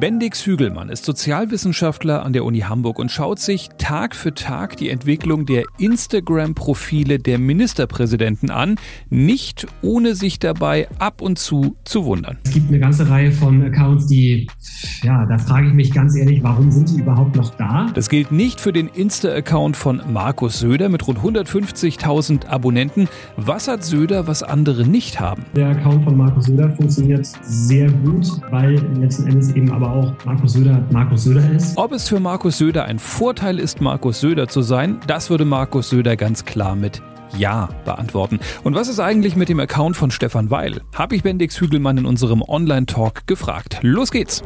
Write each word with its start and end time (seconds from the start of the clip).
Bendix 0.00 0.46
Hügelmann 0.46 0.90
ist 0.90 1.04
Sozialwissenschaftler 1.04 2.24
an 2.24 2.32
der 2.32 2.44
Uni 2.44 2.60
Hamburg 2.60 3.00
und 3.00 3.10
schaut 3.10 3.40
sich 3.40 3.68
Tag 3.78 4.14
für 4.14 4.32
Tag 4.32 4.76
die 4.76 4.90
Entwicklung 4.90 5.44
der 5.44 5.64
Instagram-Profile 5.78 7.18
der 7.18 7.40
Ministerpräsidenten 7.40 8.48
an, 8.50 8.76
nicht 9.10 9.66
ohne 9.82 10.14
sich 10.14 10.38
dabei 10.38 10.86
ab 11.00 11.20
und 11.20 11.40
zu 11.40 11.74
zu 11.84 12.04
wundern. 12.04 12.38
Es 12.44 12.52
gibt 12.52 12.68
eine 12.68 12.78
ganze 12.78 13.10
Reihe 13.10 13.32
von 13.32 13.60
Accounts, 13.60 14.06
die, 14.06 14.46
ja, 15.02 15.26
da 15.26 15.36
frage 15.36 15.66
ich 15.66 15.74
mich 15.74 15.92
ganz 15.92 16.14
ehrlich, 16.14 16.44
warum 16.44 16.70
sind 16.70 16.90
die 16.90 17.00
überhaupt 17.00 17.34
noch 17.34 17.52
da? 17.56 17.90
Das 17.92 18.08
gilt 18.08 18.30
nicht 18.30 18.60
für 18.60 18.72
den 18.72 18.86
Insta-Account 18.86 19.76
von 19.76 20.00
Markus 20.08 20.60
Söder 20.60 20.90
mit 20.90 21.08
rund 21.08 21.18
150.000 21.18 22.46
Abonnenten. 22.46 23.08
Was 23.36 23.66
hat 23.66 23.82
Söder, 23.82 24.28
was 24.28 24.44
andere 24.44 24.86
nicht 24.86 25.18
haben? 25.18 25.44
Der 25.56 25.70
Account 25.70 26.04
von 26.04 26.16
Markus 26.16 26.44
Söder 26.44 26.70
funktioniert 26.76 27.26
sehr 27.42 27.90
gut, 27.90 28.28
weil 28.50 28.74
letzten 29.00 29.26
Endes 29.26 29.50
eben 29.56 29.72
aber 29.72 29.87
auch 29.88 30.12
Markus 30.24 30.52
Söder 30.52 30.82
Markus 30.90 31.24
Söder 31.24 31.50
ist. 31.50 31.76
Ob 31.76 31.92
es 31.92 32.08
für 32.08 32.20
Markus 32.20 32.58
Söder 32.58 32.84
ein 32.84 32.98
Vorteil 32.98 33.58
ist, 33.58 33.80
Markus 33.80 34.20
Söder 34.20 34.48
zu 34.48 34.62
sein, 34.62 35.00
das 35.06 35.30
würde 35.30 35.44
Markus 35.44 35.90
Söder 35.90 36.16
ganz 36.16 36.44
klar 36.44 36.76
mit 36.76 37.02
ja 37.36 37.68
beantworten. 37.84 38.40
Und 38.64 38.74
was 38.74 38.88
ist 38.88 39.00
eigentlich 39.00 39.36
mit 39.36 39.48
dem 39.48 39.60
Account 39.60 39.96
von 39.96 40.10
Stefan 40.10 40.50
Weil? 40.50 40.80
Habe 40.94 41.16
ich 41.16 41.22
Bendix 41.22 41.60
Hügelmann 41.60 41.98
in 41.98 42.06
unserem 42.06 42.42
Online-Talk 42.42 43.26
gefragt. 43.26 43.78
Los 43.82 44.10
geht's! 44.10 44.42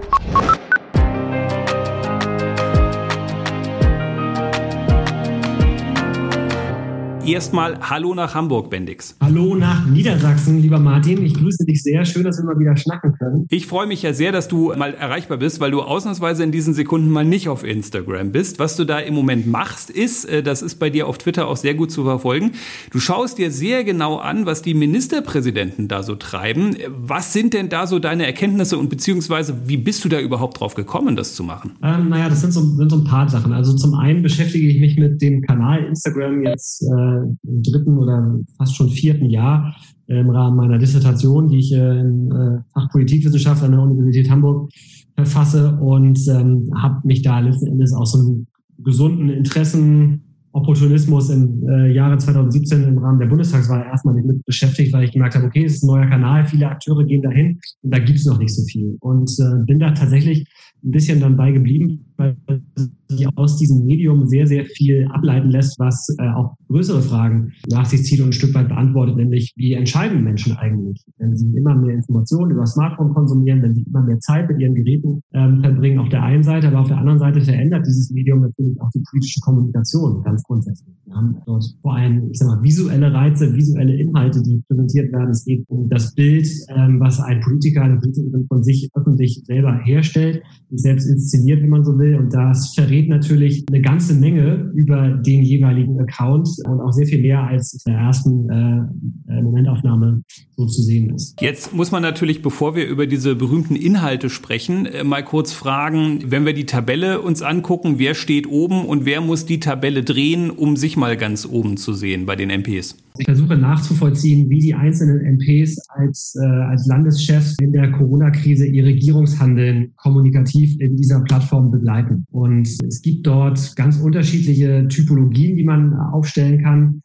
Erstmal 7.25 7.79
Hallo 7.89 8.17
nach 8.17 8.35
Hamburg, 8.35 8.69
Bendix. 8.69 9.15
Hallo 9.21 9.55
nach 9.55 9.87
Niedersachsen, 9.87 10.61
lieber 10.61 10.81
Martin. 10.81 11.25
Ich 11.25 11.35
grüße 11.35 11.65
dich 11.65 11.81
sehr. 11.81 12.05
Schön, 12.05 12.25
dass 12.25 12.39
wir 12.39 12.45
mal 12.45 12.59
wieder 12.59 12.77
schnacken 12.77 13.13
können. 13.13 13.47
Ich 13.49 13.69
freue 13.69 13.87
mich 13.87 14.03
ja 14.03 14.13
sehr, 14.13 14.33
dass 14.33 14.49
du 14.49 14.73
mal 14.77 14.93
erreichbar 14.95 15.39
bist, 15.39 15.61
weil 15.61 15.71
du 15.71 15.83
ausnahmsweise 15.83 16.43
in 16.43 16.51
diesen 16.51 16.75
Sekunden 16.75 17.11
mal 17.11 17.25
nicht 17.25 17.49
auf 17.49 17.63
Instagram 17.63 18.33
bist. 18.33 18.59
Was 18.59 18.75
du 18.75 18.85
da 18.85 18.99
im 18.99 19.15
Moment 19.15 19.47
machst, 19.47 19.89
ist, 19.89 20.25
äh, 20.25 20.43
das 20.43 20.63
ist 20.63 20.81
bei 20.81 20.91
dir 20.91 21.07
auf 21.07 21.17
Twitter 21.17 21.47
auch 21.47 21.57
sehr 21.57 21.75
gut 21.75 21.93
zu 21.93 22.03
verfolgen. 22.03 22.53
Du 22.91 22.99
schaust 22.99 23.39
dir 23.39 23.53
sehr 23.53 23.85
genau 23.85 24.17
an, 24.17 24.45
was 24.45 24.63
die 24.63 24.75
Ministerpräsidenten 24.75 25.87
da 25.87 26.03
so 26.03 26.17
treiben. 26.17 26.77
Was 26.89 27.33
sind 27.33 27.55
denn 27.55 27.69
da 27.69 27.87
so 27.87 28.01
deine 28.01 28.27
Erkenntnisse 28.27 28.79
und 28.79 28.89
beziehungsweise 28.89 29.69
wie 29.69 29.77
bist 29.77 30.05
du 30.05 30.09
da 30.09 30.19
überhaupt 30.19 30.59
drauf 30.59 30.75
gekommen, 30.75 31.15
das 31.15 31.37
zu 31.37 31.45
machen? 31.45 31.77
Ähm, 31.85 32.09
naja, 32.09 32.29
das 32.29 32.41
sind 32.41 32.53
so, 32.53 32.63
sind 32.63 32.91
so 32.91 32.97
ein 32.97 33.05
paar 33.05 33.29
Sachen. 33.29 33.53
Also 33.53 33.77
zum 33.77 33.95
einen 33.95 34.23
beschäftige 34.23 34.67
ich 34.67 34.81
mich 34.81 34.99
mit 34.99 35.23
dem 35.23 35.41
Kanal 35.43 35.85
Instagram 35.85 36.43
jetzt 36.43 36.83
äh, 36.83 37.12
im 37.19 37.63
dritten 37.63 37.99
oder 37.99 38.39
fast 38.57 38.77
schon 38.77 38.89
vierten 38.89 39.27
Jahr 39.27 39.75
äh, 40.09 40.21
im 40.21 40.31
Rahmen 40.31 40.57
meiner 40.57 40.79
Dissertation, 40.79 41.49
die 41.49 41.59
ich 41.59 41.73
äh, 41.73 42.01
im 42.01 42.31
äh, 42.31 42.59
Fach 42.73 42.91
Politikwissenschaft 42.91 43.63
an 43.63 43.73
der 43.73 43.81
Universität 43.81 44.31
Hamburg 44.31 44.71
verfasse 45.15 45.77
und 45.81 46.19
ähm, 46.29 46.71
habe 46.77 47.07
mich 47.07 47.23
da 47.23 47.41
letzten 47.41 47.67
Endes 47.67 47.93
aus 47.93 48.13
so 48.13 48.19
einem 48.19 48.47
gesunden 48.79 49.29
Interessen 49.29 50.23
Opportunismus 50.53 51.31
im 51.31 51.67
äh, 51.67 51.93
Jahre 51.93 52.19
2017 52.19 52.85
im 52.85 52.99
Rahmen 52.99 53.19
der 53.19 53.27
Bundestagswahl 53.27 53.87
erstmal 53.87 54.15
mit 54.15 54.45
beschäftigt, 54.45 54.93
weil 54.93 55.05
ich 55.05 55.13
gemerkt 55.13 55.35
habe, 55.35 55.47
okay, 55.47 55.65
es 55.65 55.77
ist 55.77 55.83
ein 55.83 55.87
neuer 55.87 56.07
Kanal, 56.07 56.45
viele 56.45 56.69
Akteure 56.69 57.05
gehen 57.05 57.23
dahin 57.23 57.59
und 57.83 57.95
da 57.95 57.99
gibt 57.99 58.19
es 58.19 58.27
noch 58.27 58.39
nicht 58.39 58.55
so 58.55 58.63
viel. 58.65 58.97
Und 59.01 59.31
äh, 59.39 59.65
bin 59.65 59.79
da 59.79 59.93
tatsächlich 59.93 60.47
ein 60.85 60.91
bisschen 60.91 61.21
dann 61.21 61.37
bei 61.37 61.53
geblieben, 61.53 62.12
weil 62.23 62.63
sich 63.09 63.27
aus 63.37 63.59
diesem 63.59 63.85
Medium 63.85 64.27
sehr, 64.27 64.47
sehr 64.47 64.65
viel 64.65 65.07
ableiten 65.13 65.51
lässt, 65.51 65.79
was 65.79 66.15
äh, 66.19 66.29
auch 66.31 66.55
größere 66.69 67.03
Fragen 67.03 67.53
nach 67.69 67.85
sich 67.85 68.05
zieht 68.05 68.21
und 68.21 68.29
ein 68.29 68.33
Stück 68.33 68.55
weit 68.55 68.69
beantwortet, 68.69 69.17
nämlich 69.17 69.53
wie 69.57 69.75
entscheiden 69.75 70.25
Menschen 70.25 70.57
eigentlich, 70.57 71.03
wenn 71.19 71.37
sie 71.37 71.55
immer 71.57 71.75
mehr 71.75 71.95
Informationen 71.95 72.53
über 72.53 72.67
Smartphone 72.67 73.13
konsumieren, 73.13 73.63
wenn 73.63 73.75
sie 73.75 73.83
immer 73.83 74.03
mehr 74.03 74.19
Zeit 74.21 74.49
mit 74.49 74.61
ihren 74.61 74.75
Geräten 74.75 75.23
ähm, 75.35 75.61
verbringen, 75.61 75.99
auf 75.99 76.09
der 76.09 76.23
einen 76.23 76.43
Seite, 76.43 76.69
aber 76.69 76.81
auf 76.81 76.89
der 76.89 76.99
anderen 76.99 77.19
Seite 77.19 77.41
verändert 77.41 77.87
dieses 77.87 78.11
Medium 78.11 78.41
natürlich 78.41 78.81
auch 78.81 78.91
die 78.95 79.03
politische 79.11 79.41
Kommunikation 79.41 80.23
ganz 80.23 80.43
grundsätzlich. 80.45 80.95
Wir 81.05 81.15
haben 81.15 81.37
dort 81.47 81.65
vor 81.83 81.95
allem, 81.95 82.31
ich 82.31 82.39
sag 82.39 82.49
mal, 82.49 82.63
visuelle 82.63 83.13
Reize, 83.13 83.55
visuelle 83.55 83.95
Inhalte, 83.95 84.43
die 84.43 84.63
präsentiert 84.69 85.13
werden. 85.13 85.31
Es 85.31 85.45
geht 85.45 85.65
um 85.69 85.89
das 85.89 86.15
Bild, 86.15 86.49
ähm, 86.69 87.01
was 87.01 87.21
ein 87.21 87.41
Politiker, 87.41 87.83
eine 87.83 87.99
Politikerin 87.99 88.47
von 88.49 88.63
sich 88.63 88.89
öffentlich 88.95 89.43
selber 89.45 89.79
herstellt, 89.85 90.43
selbst 90.71 91.07
inszeniert, 91.07 91.63
wenn 91.63 91.69
man 91.69 91.85
so 91.85 91.99
will. 91.99 92.12
Und 92.15 92.33
das 92.33 92.75
verrät 92.75 93.09
natürlich 93.09 93.65
eine 93.69 93.81
ganze 93.81 94.15
Menge 94.15 94.71
über 94.75 95.11
den 95.11 95.43
jeweiligen 95.43 96.01
Account 96.01 96.49
und 96.67 96.81
auch 96.81 96.93
sehr 96.93 97.07
viel 97.07 97.23
mehr 97.23 97.43
als 97.43 97.75
in 97.75 97.93
der 97.93 98.01
ersten 98.01 98.51
äh, 98.51 99.22
Momentaufnahme 99.41 100.23
so 100.57 100.67
zu 100.67 100.83
sehen 100.83 101.15
ist. 101.15 101.41
Jetzt 101.41 101.75
muss 101.75 101.91
man 101.91 102.03
natürlich, 102.03 102.43
bevor 102.43 102.75
wir 102.75 102.87
über 102.87 103.07
diese 103.07 103.35
berühmten 103.35 103.77
Inhalte 103.77 104.29
sprechen, 104.29 104.87
äh, 104.87 105.05
mal 105.05 105.25
kurz 105.25 105.53
fragen, 105.53 106.25
wenn 106.27 106.45
wir 106.45 106.53
die 106.53 106.67
Tabelle 106.67 107.21
uns 107.21 107.43
angucken, 107.43 107.99
wer 107.99 108.15
steht 108.15 108.47
oben 108.47 108.85
und 108.85 109.05
wer 109.05 109.21
muss 109.21 109.47
die 109.47 109.61
Tabelle 109.61 110.03
drehen, 110.03 110.51
um 110.51 110.77
sich 110.77 110.97
mal 110.97 111.17
ganz 111.17 111.47
oben 111.47 111.77
zu 111.77 111.93
sehen 111.93 112.27
bei 112.27 112.37
den 112.37 112.51
MPs? 112.51 112.97
Ich 113.19 113.27
versuche 113.27 113.57
nachzuvollziehen, 113.57 114.49
wie 114.49 114.59
die 114.59 114.75
einzelnen 114.75 115.21
MPs 115.39 115.79
als, 115.91 116.35
äh, 116.41 116.47
als 116.47 116.87
Landeschefs 116.87 117.57
in 117.61 117.73
der 117.73 117.91
Corona-Krise 117.93 118.67
ihr 118.67 118.85
Regierungshandeln 118.85 119.93
kommunikativ 119.97 120.81
in 120.81 120.97
dieser 120.97 121.21
Plattform 121.21 121.71
begleiten. 121.71 122.25
Und 122.31 122.69
es 122.87 123.03
gibt 123.03 123.27
dort 123.27 123.77
ganz 123.77 123.99
unterschiedliche 123.99 124.89
Typologien, 124.89 125.57
die 125.57 125.65
man 125.65 125.95
aufstellen 125.95 126.63
kann. 126.63 127.03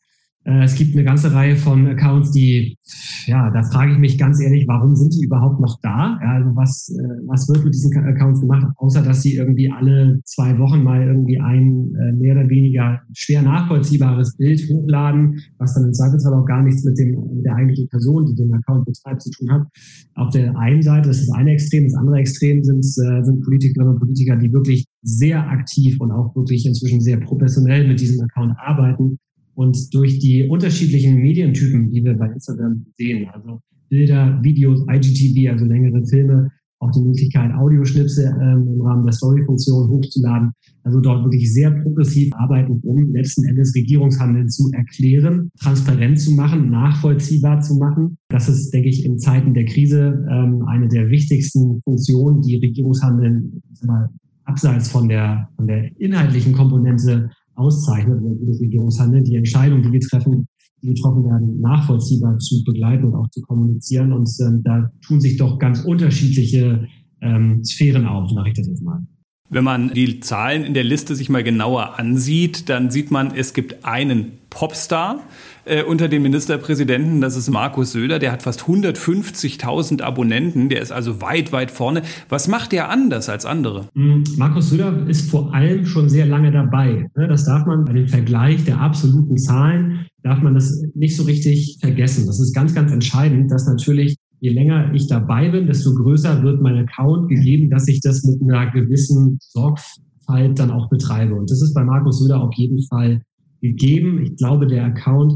Äh, 0.47 0.63
es 0.63 0.75
gibt 0.75 0.95
eine 0.95 1.03
ganze 1.03 1.33
Reihe 1.33 1.55
von 1.55 1.85
Accounts, 1.87 2.31
die, 2.31 2.77
ja, 3.25 3.51
da 3.51 3.63
frage 3.63 3.91
ich 3.91 3.97
mich 3.97 4.17
ganz 4.17 4.41
ehrlich, 4.41 4.65
warum 4.67 4.95
sind 4.95 5.13
die 5.13 5.25
überhaupt 5.25 5.59
noch 5.59 5.77
da? 5.81 6.17
Ja, 6.21 6.31
also 6.35 6.55
was, 6.55 6.89
äh, 6.89 7.27
was 7.27 7.49
wird 7.49 7.65
mit 7.65 7.73
diesen 7.73 7.95
Accounts 7.97 8.39
gemacht, 8.39 8.65
außer 8.77 9.01
dass 9.01 9.21
sie 9.21 9.35
irgendwie 9.35 9.69
alle 9.69 10.21
zwei 10.23 10.57
Wochen 10.57 10.83
mal 10.83 11.05
irgendwie 11.05 11.39
ein 11.39 11.93
äh, 11.95 12.13
mehr 12.13 12.35
oder 12.35 12.49
weniger 12.49 13.01
schwer 13.13 13.41
nachvollziehbares 13.41 14.37
Bild 14.37 14.61
hochladen, 14.69 15.39
was 15.57 15.75
dann 15.75 15.85
im 15.85 15.93
Zweifelsfall 15.93 16.33
auch 16.33 16.45
gar 16.45 16.63
nichts 16.63 16.83
mit 16.85 16.97
dem, 16.97 17.19
mit 17.35 17.45
der 17.45 17.55
eigentlichen 17.55 17.89
Person, 17.89 18.25
die 18.25 18.35
den 18.35 18.53
Account 18.53 18.85
betreibt, 18.85 19.21
zu 19.21 19.31
tun 19.31 19.51
hat. 19.51 19.67
Auf 20.15 20.31
der 20.31 20.57
einen 20.57 20.81
Seite, 20.81 21.09
das 21.09 21.19
ist 21.19 21.29
das 21.29 21.37
eine 21.37 21.51
Extrem, 21.51 21.83
das 21.83 21.95
andere 21.95 22.17
Extrem 22.19 22.63
sind, 22.63 22.83
sind 22.83 23.41
Politikerinnen 23.43 23.93
und 23.93 23.99
Politiker, 23.99 24.35
die 24.37 24.51
wirklich 24.51 24.85
sehr 25.01 25.47
aktiv 25.49 25.99
und 25.99 26.11
auch 26.11 26.35
wirklich 26.35 26.65
inzwischen 26.65 27.01
sehr 27.01 27.17
professionell 27.17 27.87
mit 27.87 27.99
diesem 27.99 28.21
Account 28.21 28.53
arbeiten 28.57 29.17
und 29.57 29.91
durch 29.91 30.19
die 30.19 30.47
unterschiedlichen 30.47 31.15
Medientypen, 31.15 31.89
die 31.89 32.03
wir 32.03 32.13
bei 32.13 32.27
Instagram 32.27 32.85
sehen, 32.95 33.27
also 33.33 33.59
Bilder, 33.89 34.39
Videos, 34.43 34.85
IGTV, 34.87 35.51
also 35.51 35.65
längere 35.65 36.05
Filme, 36.05 36.51
auch 36.77 36.91
die 36.91 37.01
Möglichkeit, 37.01 37.51
Audioschnipsel 37.55 38.37
ähm, 38.39 38.67
im 38.75 38.81
Rahmen 38.81 39.03
der 39.03 39.13
Story-Funktion 39.13 39.89
hochzuladen. 39.89 40.51
Also 40.83 40.99
dort 40.99 41.23
wirklich 41.23 41.51
sehr 41.51 41.71
progressiv 41.71 42.31
arbeiten, 42.35 42.79
um 42.83 43.11
letzten 43.13 43.45
Endes 43.45 43.73
Regierungshandeln 43.73 44.47
zu 44.47 44.69
erklären, 44.73 45.49
transparent 45.59 46.19
zu 46.19 46.33
machen, 46.33 46.69
nachvollziehbar 46.69 47.59
zu 47.61 47.77
machen. 47.77 48.15
Das 48.29 48.47
ist, 48.47 48.71
denke 48.71 48.89
ich, 48.89 49.05
in 49.05 49.17
Zeiten 49.17 49.55
der 49.55 49.65
Krise 49.65 50.23
ähm, 50.29 50.67
eine 50.67 50.87
der 50.87 51.09
wichtigsten 51.09 51.81
Funktionen, 51.81 52.43
die 52.43 52.57
Regierungshandeln 52.57 53.63
mal, 53.83 54.07
abseits 54.43 54.87
von 54.87 55.09
der, 55.09 55.49
von 55.55 55.65
der 55.65 55.99
inhaltlichen 55.99 56.53
Komponente 56.53 57.31
auszeichnet, 57.57 58.23
wenn 58.23 58.39
gutes 58.39 58.61
Regierungshandeln, 58.61 59.23
die 59.23 59.35
Entscheidungen, 59.35 59.83
die 59.83 59.91
wir 59.91 59.99
treffen, 59.99 60.47
die 60.81 60.89
getroffen 60.89 61.25
werden, 61.25 61.59
nachvollziehbar 61.59 62.37
zu 62.37 62.63
begleiten 62.63 63.05
und 63.05 63.15
auch 63.15 63.29
zu 63.29 63.41
kommunizieren. 63.41 64.13
Und 64.13 64.29
ähm, 64.41 64.61
da 64.63 64.91
tun 65.05 65.19
sich 65.19 65.37
doch 65.37 65.57
ganz 65.59 65.81
unterschiedliche 65.81 66.87
ähm, 67.21 67.63
Sphären 67.63 68.05
auf, 68.05 68.29
sage 68.29 68.51
ich 68.51 68.57
jetzt 68.57 68.83
mal. 68.83 69.05
Wenn 69.49 69.63
man 69.63 69.93
die 69.93 70.19
Zahlen 70.19 70.65
in 70.65 70.73
der 70.73 70.83
Liste 70.83 71.15
sich 71.15 71.29
mal 71.29 71.43
genauer 71.43 71.97
ansieht, 71.97 72.67
dann 72.67 72.91
sieht 72.91 73.11
man, 73.11 73.33
es 73.33 73.53
gibt 73.53 73.85
einen 73.85 74.33
Popstar 74.49 75.23
äh, 75.63 75.83
unter 75.83 76.09
den 76.09 76.21
Ministerpräsidenten, 76.21 77.21
das 77.21 77.37
ist 77.37 77.49
Markus 77.49 77.93
Söder, 77.93 78.19
der 78.19 78.33
hat 78.33 78.43
fast 78.43 78.63
150.000 78.63 80.01
Abonnenten, 80.01 80.67
der 80.67 80.81
ist 80.81 80.91
also 80.91 81.21
weit, 81.21 81.53
weit 81.53 81.71
vorne. 81.71 82.01
Was 82.27 82.49
macht 82.49 82.73
der 82.73 82.89
anders 82.89 83.29
als 83.29 83.45
andere? 83.45 83.87
Hm, 83.95 84.23
Markus 84.35 84.69
Söder 84.69 85.07
ist 85.07 85.29
vor 85.29 85.53
allem 85.53 85.85
schon 85.85 86.09
sehr 86.09 86.25
lange 86.25 86.51
dabei. 86.51 87.09
Ne? 87.15 87.27
Das 87.27 87.45
darf 87.45 87.65
man 87.65 87.85
bei 87.85 87.93
dem 87.93 88.07
Vergleich 88.07 88.65
der 88.65 88.81
absoluten 88.81 89.37
Zahlen, 89.37 90.07
darf 90.23 90.41
man 90.41 90.55
das 90.55 90.83
nicht 90.93 91.15
so 91.15 91.23
richtig 91.23 91.77
vergessen. 91.79 92.25
Das 92.25 92.39
ist 92.39 92.53
ganz, 92.53 92.73
ganz 92.73 92.91
entscheidend, 92.91 93.49
dass 93.51 93.65
natürlich 93.65 94.17
je 94.39 94.51
länger 94.51 94.93
ich 94.93 95.07
dabei 95.07 95.49
bin, 95.49 95.67
desto 95.67 95.93
größer 95.93 96.43
wird 96.43 96.61
mein 96.61 96.77
Account 96.77 97.29
gegeben, 97.29 97.69
dass 97.69 97.87
ich 97.87 98.01
das 98.01 98.23
mit 98.23 98.41
einer 98.41 98.71
gewissen 98.71 99.37
Sorgfalt 99.41 100.59
dann 100.59 100.71
auch 100.71 100.89
betreibe. 100.89 101.35
Und 101.35 101.49
das 101.49 101.61
ist 101.61 101.73
bei 101.73 101.83
Markus 101.83 102.19
Söder 102.19 102.41
auf 102.41 102.53
jeden 102.55 102.81
Fall 102.83 103.21
gegeben. 103.61 104.21
Ich 104.21 104.35
glaube, 104.37 104.67
der 104.67 104.85
Account, 104.85 105.33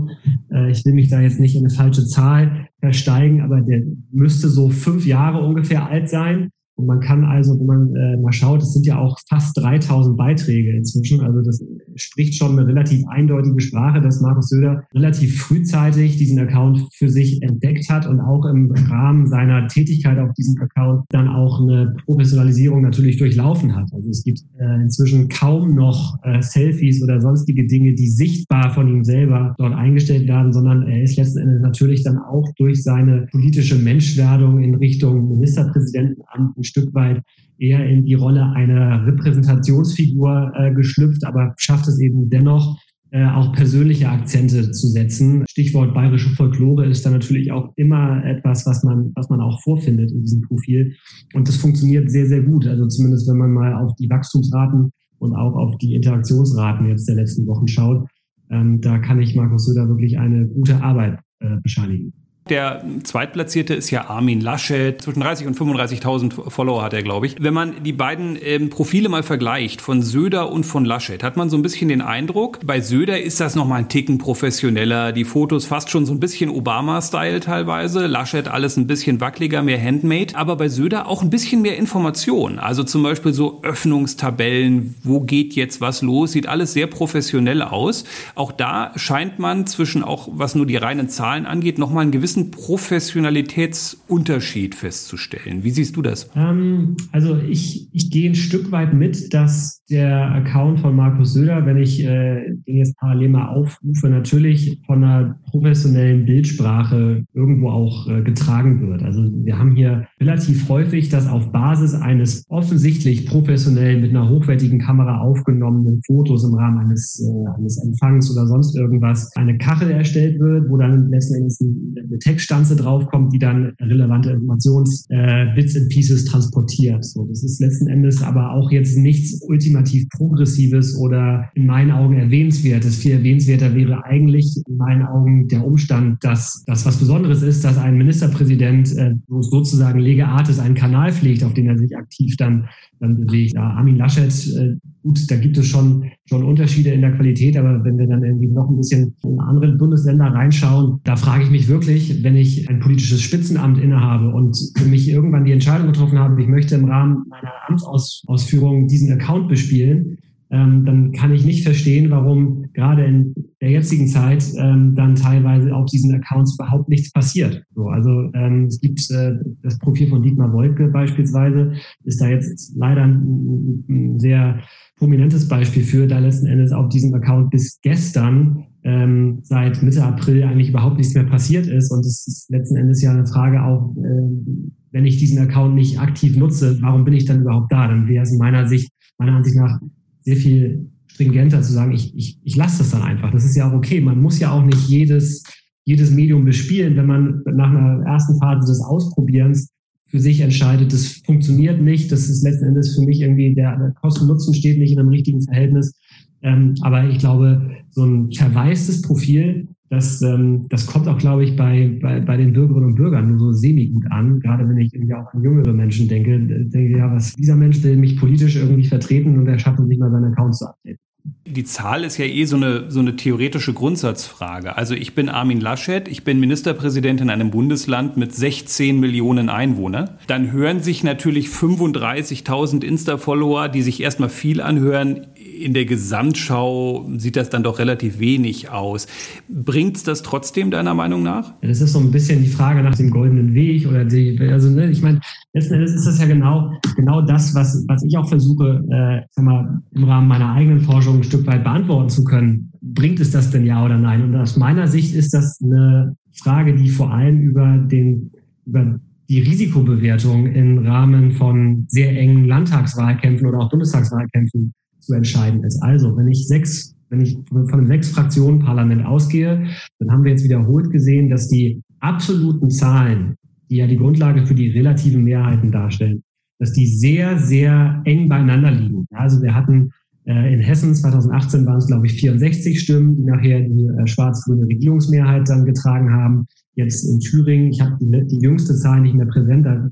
äh, 0.52 0.72
ich 0.72 0.86
will 0.86 0.94
mich 0.94 1.10
da 1.10 1.22
jetzt 1.22 1.40
nicht 1.40 1.56
in 1.56 1.66
eine 1.66 1.74
falsche 1.74 2.06
Zahl 2.06 2.68
versteigen, 2.80 3.42
aber 3.42 3.62
der 3.62 3.84
müsste 4.12 4.50
so 4.50 4.70
fünf 4.70 5.06
Jahre 5.06 5.46
ungefähr 5.46 5.88
alt 5.88 6.10
sein. 6.10 6.50
Und 6.76 6.88
man 6.88 7.00
kann 7.00 7.26
also, 7.26 7.60
wenn 7.60 7.66
man 7.66 7.96
äh, 7.96 8.18
mal 8.18 8.32
schaut, 8.32 8.62
es 8.62 8.74
sind 8.74 8.86
ja 8.86 8.98
auch 8.98 9.18
fast 9.30 9.58
3000 9.58 10.18
Beiträge 10.18 10.76
inzwischen. 10.76 11.22
Also 11.22 11.42
das 11.42 11.64
spricht 11.96 12.36
schon 12.36 12.58
eine 12.58 12.68
relativ 12.68 13.06
eindeutige 13.08 13.60
Sprache, 13.60 14.02
dass 14.02 14.22
Markus 14.22 14.50
Söder 14.50 14.84
relativ 14.94 15.42
frühzeitig 15.42 16.18
diesen 16.18 16.40
Account 16.40 16.88
für 16.94 17.10
sich 17.10 17.42
entdeckt 17.42 17.90
hat 17.90 18.08
und 18.08 18.20
auch 18.20 18.46
im 18.46 18.72
Rahmen 18.72 19.28
seiner 19.28 19.68
Tätigkeit 19.68 20.18
auf 20.20 20.34
diesem 20.34 20.62
Account 20.62 21.06
dann 21.10 21.28
auch 21.28 21.62
eine 21.62 21.96
Professionalisierung 22.06 22.82
natürlich 22.82 23.18
durchlaufen 23.18 23.76
hat. 23.76 23.92
Also 23.94 24.10
es 24.10 24.24
gibt 24.24 24.42
äh, 24.60 24.82
inzwischen 24.82 25.30
kaum 25.30 25.76
noch 25.76 26.18
äh, 26.24 26.42
Selfies 26.42 27.02
oder 27.04 27.20
sonstige 27.22 27.66
Dinge, 27.68 27.94
die 27.94 28.08
sichtbar 28.08 28.74
von 28.74 28.88
ihm 28.88 29.04
selber 29.04 29.56
dort 29.58 29.74
eingestellt 29.74 30.28
werden, 30.28 30.54
sondern 30.54 30.88
er 30.88 31.04
ist 31.04 31.18
letzten 31.18 31.40
Endes 31.40 31.62
natürlich 31.62 32.04
dann 32.04 32.18
auch 32.18 32.48
durch 32.58 32.84
seine 32.84 33.28
politische 33.32 33.76
Menschwerdung 33.76 34.62
in 34.62 34.76
Richtung 34.76 35.30
Ministerpräsidentenamt 35.30 36.58
ein 36.58 36.64
Stück 36.64 36.94
weit 36.94 37.22
eher 37.62 37.86
in 37.86 38.04
die 38.04 38.16
Rolle 38.16 38.52
einer 38.54 39.06
Repräsentationsfigur 39.06 40.52
äh, 40.56 40.74
geschlüpft, 40.74 41.26
aber 41.26 41.54
schafft 41.58 41.88
es 41.88 42.00
eben 42.00 42.30
dennoch, 42.30 42.78
äh, 43.12 43.26
auch 43.26 43.52
persönliche 43.52 44.10
Akzente 44.10 44.72
zu 44.72 44.88
setzen. 44.88 45.46
Stichwort 45.50 45.94
bayerische 45.94 46.30
Folklore 46.30 46.86
ist 46.86 47.06
da 47.06 47.12
natürlich 47.12 47.52
auch 47.52 47.74
immer 47.76 48.24
etwas, 48.26 48.66
was 48.66 48.84
man, 48.84 49.12
was 49.16 49.30
man 49.30 49.42
auch 49.42 49.62
vorfindet 49.62 50.12
in 50.12 50.22
diesem 50.22 50.42
Profil. 50.42 50.96
Und 51.34 51.48
das 51.48 51.58
funktioniert 51.58 52.10
sehr, 52.10 52.26
sehr 52.26 52.42
gut. 52.42 52.66
Also 52.66 52.88
zumindest 52.88 53.30
wenn 53.30 53.38
man 53.38 53.52
mal 53.52 53.74
auf 53.76 53.94
die 53.96 54.10
Wachstumsraten 54.10 54.92
und 55.20 55.36
auch 55.36 55.56
auf 55.56 55.78
die 55.78 55.94
Interaktionsraten 55.96 56.88
jetzt 56.88 57.08
der 57.08 57.16
letzten 57.16 57.46
Wochen 57.48 57.68
schaut, 57.68 58.08
ähm, 58.50 58.82
da 58.82 58.98
kann 58.98 59.22
ich 59.22 59.36
Markus 59.36 59.66
Söder 59.66 59.88
wirklich 59.88 60.18
eine 60.18 60.48
gute 60.48 60.82
Arbeit 60.82 61.20
äh, 61.40 61.58
bescheinigen. 61.62 62.14
Der 62.50 62.84
Zweitplatzierte 63.04 63.76
ist 63.76 63.92
ja 63.92 64.10
Armin 64.10 64.42
Laschet. 64.42 65.00
Zwischen 65.00 65.22
30 65.22 65.46
und 65.46 65.58
35.000 65.58 66.50
Follower 66.50 66.82
hat 66.82 66.92
er, 66.92 67.04
glaube 67.04 67.28
ich. 67.28 67.36
Wenn 67.40 67.54
man 67.54 67.84
die 67.84 67.94
beiden 67.94 68.38
ähm, 68.42 68.72
Profile 68.72 69.10
mal 69.10 69.22
vergleicht, 69.22 69.80
von 69.80 70.02
Söder 70.02 70.52
und 70.52 70.64
von 70.64 70.84
Laschet, 70.84 71.24
hat 71.24 71.38
man 71.38 71.52
so 71.52 71.58
ein 71.58 71.62
bisschen 71.62 71.88
den 71.88 72.02
Eindruck, 72.02 72.60
bei 72.66 72.82
Söder 72.82 73.22
ist 73.22 73.40
das 73.40 73.56
nochmal 73.56 73.80
ein 73.80 73.90
Ticken 73.90 74.18
professioneller. 74.18 75.12
Die 75.12 75.24
Fotos 75.24 75.66
fast 75.66 75.92
schon 75.92 76.08
so 76.08 76.14
ein 76.14 76.20
bisschen 76.20 76.50
Obama-Style 76.50 77.42
teilweise. 77.42 78.08
Laschet 78.08 78.48
alles 78.48 78.76
ein 78.76 78.88
bisschen 78.88 79.22
wackeliger, 79.22 79.62
mehr 79.62 79.82
Handmade. 79.82 80.36
Aber 80.36 80.56
bei 80.56 80.68
Söder 80.68 81.08
auch 81.08 81.22
ein 81.22 81.30
bisschen 81.30 81.62
mehr 81.62 81.78
Information. 81.78 82.58
Also 82.58 82.84
zum 82.84 83.04
Beispiel 83.04 83.34
so 83.34 83.60
Öffnungstabellen, 83.62 84.96
wo 85.04 85.22
geht 85.22 85.54
jetzt 85.54 85.80
was 85.80 86.02
los, 86.02 86.32
sieht 86.32 86.48
alles 86.48 86.74
sehr 86.74 86.88
professionell 86.88 87.62
aus. 87.62 88.04
Auch 88.34 88.52
da 88.52 88.94
scheint 88.96 89.38
man 89.38 89.68
zwischen 89.68 90.04
auch, 90.04 90.28
was 90.32 90.56
nur 90.56 90.66
die 90.66 90.78
reinen 90.78 91.08
Zahlen 91.08 91.46
angeht, 91.46 91.78
nochmal 91.78 92.02
einen 92.02 92.12
gewissen 92.12 92.31
gewissen 92.32 92.52
Professionalitätsunterschied 92.52 94.76
festzustellen. 94.76 95.64
Wie 95.64 95.72
siehst 95.72 95.96
du 95.96 96.02
das? 96.02 96.30
Ähm, 96.36 96.98
also 97.12 97.38
ich, 97.38 97.88
ich 97.94 98.10
gehe 98.10 98.30
ein 98.30 98.36
Stück 98.36 98.72
weit 98.72 98.94
mit, 98.94 99.34
dass 99.34 99.81
der 99.92 100.32
Account 100.32 100.80
von 100.80 100.96
Markus 100.96 101.34
Söder, 101.34 101.66
wenn 101.66 101.78
ich 101.78 102.04
äh, 102.04 102.56
den 102.66 102.78
jetzt 102.78 102.98
parallel 102.98 103.30
mal 103.30 103.50
aufrufe, 103.50 104.10
natürlich 104.10 104.80
von 104.86 105.04
einer 105.04 105.36
professionellen 105.52 106.26
Bildsprache 106.26 107.26
irgendwo 107.34 107.70
auch 107.70 108.08
äh, 108.08 108.22
getragen 108.22 108.88
wird. 108.88 109.04
Also 109.04 109.30
wir 109.44 109.60
haben 109.60 109.76
hier 109.76 110.08
relativ 110.20 110.70
häufig, 110.70 111.10
dass 111.10 111.28
auf 111.28 111.52
Basis 111.52 111.94
eines 111.94 112.46
offensichtlich 112.50 113.28
professionell 113.28 114.00
mit 114.00 114.12
einer 114.12 114.30
hochwertigen 114.30 114.80
Kamera 114.80 115.20
aufgenommenen 115.20 116.02
Fotos 116.06 116.46
im 116.46 116.54
Rahmen 116.54 116.80
eines, 116.80 117.22
äh, 117.22 117.60
eines 117.60 117.84
Empfangs 117.84 118.32
oder 118.32 118.48
sonst 118.48 118.76
irgendwas 118.78 119.30
eine 119.36 119.58
Kachel 119.58 119.92
erstellt 119.92 120.40
wird, 120.40 120.70
wo 120.70 120.78
dann 120.78 121.10
letzten 121.10 121.36
Endes 121.36 121.60
eine 121.62 122.20
Textstanze 122.20 122.76
draufkommt, 122.76 123.34
die 123.34 123.40
dann 123.40 123.74
relevante 123.82 124.32
Informations 124.32 125.06
äh, 125.10 125.48
and 125.48 125.90
Pieces 125.90 126.26
transportiert. 126.26 127.04
So, 127.04 127.26
das 127.26 127.44
ist 127.44 127.60
letzten 127.60 127.88
Endes 127.88 128.22
aber 128.22 128.54
auch 128.54 128.72
jetzt 128.72 128.98
nichts 128.98 129.42
ultimativ 129.48 129.81
Progressives 130.10 130.98
oder 130.98 131.50
in 131.56 131.66
meinen 131.66 131.92
Augen 131.92 132.18
erwähnenswertes. 132.18 132.98
Viel 132.98 133.14
erwähnenswerter 133.14 133.74
wäre 133.76 134.04
eigentlich 134.06 134.62
in 134.68 134.78
meinen 134.78 135.04
Augen 135.04 135.48
der 135.48 135.66
Umstand, 135.66 136.24
dass 136.24 136.64
das 136.66 136.86
was 136.86 136.98
Besonderes 136.98 137.42
ist, 137.42 137.64
dass 137.64 137.78
ein 137.78 137.98
Ministerpräsident 137.98 138.96
äh, 138.98 139.14
sozusagen 139.28 140.00
lege 140.00 140.28
artis 140.28 140.60
einen 140.60 140.76
Kanal 140.76 141.12
pflegt, 141.12 141.44
auf 141.44 141.54
den 141.54 141.68
er 141.68 141.78
sich 141.78 141.96
aktiv 141.98 142.36
dann, 142.38 142.68
dann 143.00 143.18
bewegt. 143.18 143.54
Ja, 143.56 143.72
Armin 143.72 143.98
Laschet 143.98 144.32
äh, 144.56 144.78
gut, 145.04 145.20
da 145.30 145.36
gibt 145.36 145.58
es 145.58 145.68
schon, 145.68 146.12
schon 146.26 146.44
Unterschiede 146.44 146.92
in 146.92 147.02
der 147.02 147.14
Qualität, 147.14 147.58
aber 147.58 147.84
wenn 147.84 147.98
wir 147.98 148.08
dann 148.08 148.24
irgendwie 148.24 148.48
noch 148.48 148.70
ein 148.70 148.78
bisschen 148.78 149.16
in 149.24 149.40
andere 149.40 149.74
Bundesländer 149.74 150.26
reinschauen, 150.26 151.00
da 151.04 151.16
frage 151.16 151.44
ich 151.44 151.50
mich 151.50 151.68
wirklich, 151.68 152.24
wenn 152.24 152.36
ich 152.36 152.70
ein 152.70 152.80
politisches 152.80 153.22
Spitzenamt 153.22 153.80
innehabe 153.80 154.30
und 154.34 154.58
für 154.78 154.86
mich 154.86 155.10
irgendwann 155.10 155.46
die 155.46 155.52
Entscheidung 155.52 155.88
getroffen 155.88 156.20
habe, 156.20 156.42
ich 156.42 156.48
möchte 156.48 156.76
im 156.76 156.86
Rahmen 156.86 157.26
meiner 157.30 157.52
Amtsausführung 157.68 158.88
diesen 158.88 159.12
Account 159.12 159.50
bespielen, 159.50 160.18
ähm, 160.52 160.86
dann 160.86 161.12
kann 161.14 161.34
ich 161.34 161.46
nicht 161.46 161.64
verstehen, 161.64 162.12
warum 162.12 162.66
gerade 162.74 163.06
in 163.06 163.34
der 163.62 163.72
jetzigen 163.72 164.08
Zeit 164.08 164.44
ähm, 164.58 164.96
dann 164.96 165.16
teilweise 165.16 165.74
auf 165.74 165.86
diesen 165.86 166.14
Accounts 166.14 166.56
überhaupt 166.56 166.90
nichts 166.90 167.12
passiert. 167.12 167.64
So, 167.74 167.88
also 167.88 168.30
ähm, 168.34 168.66
es 168.66 168.82
gibt 168.82 169.00
äh, 169.12 169.36
das 169.64 169.80
Profil 169.80 170.10
von 170.10 170.22
Dietmar 170.22 170.52
Wolke 170.52 170.90
beispielsweise, 170.90 171.74
ist 172.04 172.20
da 172.20 172.28
jetzt 172.28 172.76
leider 172.76 173.04
ein, 173.04 173.86
ein 173.88 174.20
sehr 174.20 174.60
prominentes 174.98 175.48
Beispiel 175.48 175.84
für, 175.84 176.06
da 176.06 176.20
letzten 176.20 176.48
Endes 176.48 176.74
auf 176.74 176.90
diesem 176.90 177.14
Account 177.14 177.50
bis 177.50 177.80
gestern 177.82 178.66
ähm, 178.84 179.40
seit 179.44 179.82
Mitte 179.82 180.04
April 180.04 180.44
eigentlich 180.44 180.70
überhaupt 180.70 180.98
nichts 180.98 181.14
mehr 181.14 181.24
passiert 181.24 181.68
ist. 181.68 181.92
Und 181.92 182.02
es 182.02 182.28
ist 182.28 182.50
letzten 182.50 182.76
Endes 182.76 183.02
ja 183.02 183.12
eine 183.12 183.26
Frage 183.26 183.64
auch, 183.64 183.96
äh, 183.98 184.72
wenn 184.92 185.06
ich 185.06 185.18
diesen 185.18 185.40
Account 185.40 185.76
nicht 185.76 186.00
aktiv 186.00 186.36
nutze, 186.36 186.78
warum 186.82 187.06
bin 187.06 187.14
ich 187.14 187.26
dann 187.26 187.42
überhaupt 187.42 187.72
da? 187.72 187.88
Dann 187.88 188.10
wäre 188.10 188.24
es 188.24 188.32
in 188.32 188.38
meiner 188.38 188.68
Sicht, 188.68 188.92
meiner 189.18 189.38
Ansicht 189.38 189.56
nach 189.56 189.80
sehr 190.22 190.36
viel 190.36 190.90
stringenter 191.08 191.62
zu 191.62 191.74
sagen, 191.74 191.92
ich, 191.92 192.16
ich, 192.16 192.40
ich 192.44 192.56
lasse 192.56 192.80
das 192.80 192.92
dann 192.92 193.02
einfach. 193.02 193.32
Das 193.32 193.44
ist 193.44 193.56
ja 193.56 193.70
auch 193.70 193.74
okay. 193.74 194.02
Man 194.02 194.22
muss 194.22 194.40
ja 194.40 194.52
auch 194.52 194.64
nicht 194.64 194.88
jedes, 194.88 195.44
jedes 195.84 196.12
Medium 196.12 196.46
bespielen, 196.46 196.96
wenn 196.96 197.06
man 197.06 197.42
nach 197.46 197.70
einer 197.70 198.06
ersten 198.06 198.38
Phase 198.40 198.72
des 198.72 198.82
Ausprobierens 198.82 199.72
für 200.08 200.20
sich 200.20 200.42
entscheidet, 200.42 200.92
das 200.92 201.22
funktioniert 201.26 201.82
nicht, 201.82 202.12
das 202.12 202.28
ist 202.30 202.44
letzten 202.44 202.66
Endes 202.66 202.96
für 202.96 203.02
mich 203.06 203.22
irgendwie, 203.22 203.56
der, 203.56 203.94
Kosten-Nutzen 204.02 204.54
steht 204.54 204.78
nicht 204.78 204.92
in 204.92 205.00
einem 205.00 205.10
richtigen 205.10 205.42
Verhältnis. 205.42 205.98
Ähm, 206.42 206.76
aber 206.82 207.08
ich 207.10 207.20
glaube, 207.20 207.72
so 207.92 208.04
ein 208.04 208.32
verwaistes 208.32 209.02
Profil, 209.02 209.70
das, 209.92 210.22
ähm, 210.22 210.68
das 210.70 210.88
kommt 210.88 211.10
auch, 211.10 211.18
glaube 211.18 211.44
ich, 211.44 211.58
bei, 211.58 212.00
bei, 212.02 212.22
bei 212.22 212.38
den 212.38 212.54
Bürgerinnen 212.54 212.88
und 212.88 212.96
Bürgern 212.96 213.28
nur 213.28 213.40
so 213.40 213.52
semi-gut 213.52 214.06
an. 214.10 214.40
Gerade 214.40 214.68
wenn 214.68 214.78
ich 214.78 214.94
irgendwie 214.94 215.14
auch 215.14 215.28
an 215.34 215.44
jüngere 215.44 215.74
Menschen 215.74 216.08
denke, 216.08 216.40
denke 216.40 216.98
ja, 216.98 217.14
was 217.14 217.34
dieser 217.34 217.58
Mensch 217.58 217.84
will 217.84 217.98
mich 217.98 218.18
politisch 218.18 218.56
irgendwie 218.56 218.88
vertreten 218.88 219.38
und 219.38 219.48
er 219.48 219.60
schafft 219.60 219.80
es 219.80 219.86
nicht 219.86 220.00
mal 220.00 220.10
seinen 220.10 220.32
Account 220.32 220.56
zu 220.56 220.66
updaten 220.66 220.98
die 221.46 221.64
Zahl 221.64 222.04
ist 222.04 222.18
ja 222.18 222.26
eh 222.26 222.46
so 222.46 222.56
eine, 222.56 222.90
so 222.90 223.00
eine 223.00 223.16
theoretische 223.16 223.74
Grundsatzfrage. 223.74 224.78
Also 224.78 224.96
ich 224.96 225.14
bin 225.14 225.30
Armin 225.30 225.60
Laschet, 225.60 226.08
ich 226.08 226.24
bin 226.24 226.40
Ministerpräsident 226.40 227.22
in 227.22 227.30
einem 227.30 227.52
Bundesland 227.52 228.18
mit 228.18 228.34
16 228.34 229.00
Millionen 229.00 229.50
Einwohnern. 229.50 230.18
Dann 230.28 230.52
hören 230.52 230.82
sich 230.82 231.04
natürlich 231.04 231.48
35.000 231.48 232.84
Insta-Follower, 232.84 233.70
die 233.70 233.82
sich 233.82 234.02
erstmal 234.02 234.30
viel 234.30 234.62
anhören, 234.62 235.28
in 235.62 235.74
der 235.74 235.86
Gesamtschau 235.86 237.10
sieht 237.18 237.36
das 237.36 237.50
dann 237.50 237.64
doch 237.64 237.80
relativ 237.80 238.20
wenig 238.20 238.70
aus. 238.70 239.08
Bringt 239.50 239.98
es 239.98 240.04
das 240.04 240.24
trotzdem 240.24 240.72
deiner 240.72 240.94
Meinung 240.94 241.24
nach? 241.24 241.54
Das 241.62 241.82
ist 241.82 241.94
so 241.94 242.00
ein 242.00 242.12
bisschen 242.12 242.44
die 242.44 242.50
Frage 242.50 242.82
nach 242.82 242.96
dem 242.96 243.10
goldenen 243.10 243.54
Weg 243.54 243.88
oder 243.88 244.06
die, 244.06 244.40
also 244.40 244.70
ne, 244.70 244.90
ich 244.90 245.02
meine, 245.02 245.20
letzten 245.54 245.76
Endes 245.76 245.94
ist 245.94 246.06
das 246.06 246.20
ja 246.20 246.26
genau, 246.26 246.72
genau 246.96 247.22
das, 247.22 247.54
was, 247.56 247.86
was 247.88 248.04
ich 248.04 248.18
auch 248.18 248.28
versuche, 248.28 248.84
äh, 248.90 249.26
sag 249.32 249.46
mal, 249.46 249.82
im 249.94 250.04
Rahmen 250.04 250.28
meiner 250.28 250.54
eigenen 250.54 250.82
Forschung 250.82 251.18
ein 251.18 251.24
Stück 251.24 251.46
weit 251.48 251.64
beantworten 251.64 252.10
zu 252.10 252.24
können. 252.24 252.72
Bringt 252.82 253.20
es 253.20 253.32
das 253.32 253.52
denn 253.52 253.66
ja 253.66 253.84
oder 253.84 253.98
nein? 253.98 254.24
Und 254.24 254.36
aus 254.36 254.58
meiner 254.58 254.88
Sicht 254.88 255.16
ist 255.16 255.34
das 255.34 255.60
eine 255.62 256.16
Frage, 256.42 256.76
die 256.76 256.90
vor 256.90 257.12
allem 257.12 257.42
über 257.42 257.78
den, 257.78 258.32
über 258.66 259.00
die 259.30 259.40
Risikobewertung 259.40 260.48
im 260.48 260.80
Rahmen 260.80 261.32
von 261.32 261.86
sehr 261.88 262.12
engen 262.18 262.46
Landtagswahlkämpfen 262.46 263.48
oder 263.48 263.60
auch 263.60 263.70
Bundestagswahlkämpfen 263.70 264.74
zu 265.02 265.14
entscheiden 265.14 265.64
ist. 265.64 265.82
Also, 265.82 266.16
wenn 266.16 266.28
ich 266.28 266.48
sechs, 266.48 266.96
wenn 267.10 267.22
ich 267.22 267.38
von 267.50 267.70
einem 267.72 267.88
Sechs-Fraktionen-Parlament 267.88 269.06
ausgehe, 269.06 269.68
dann 270.00 270.12
haben 270.12 270.24
wir 270.24 270.32
jetzt 270.32 270.44
wiederholt 270.44 270.92
gesehen, 270.92 271.30
dass 271.30 271.50
die 271.50 271.82
absoluten 272.00 272.70
Zahlen, 272.70 273.36
die 273.70 273.78
ja 273.78 273.88
die 273.88 273.98
Grundlage 273.98 274.46
für 274.46 274.56
die 274.56 274.70
relativen 274.70 275.24
Mehrheiten 275.24 275.72
darstellen, 275.72 276.24
dass 276.60 276.74
die 276.74 276.88
sehr, 276.88 277.38
sehr 277.38 278.02
eng 278.06 278.30
beieinander 278.30 278.72
liegen. 278.72 279.06
Also 279.12 279.42
wir 279.42 279.54
hatten 279.56 279.92
äh, 280.26 280.54
in 280.54 280.60
Hessen 280.60 280.94
2018 280.94 281.66
waren 281.66 281.78
es, 281.78 281.88
glaube 281.88 282.06
ich, 282.06 282.14
64 282.14 282.80
Stimmen, 282.80 283.16
die 283.18 283.24
nachher 283.24 283.62
die 283.62 283.88
äh, 283.88 284.08
schwarz-grüne 284.08 284.68
Regierungsmehrheit 284.68 285.50
dann 285.50 285.66
getragen 285.66 286.14
haben. 286.14 286.46
Jetzt 286.76 287.04
in 287.04 287.20
Thüringen, 287.20 287.72
ich 287.72 287.82
habe 287.82 287.98
die, 288.00 288.28
die 288.28 288.40
jüngste 288.40 288.76
Zahl 288.76 289.02
nicht 289.02 289.16
mehr 289.16 289.26
präsent, 289.26 289.66
da 289.66 289.90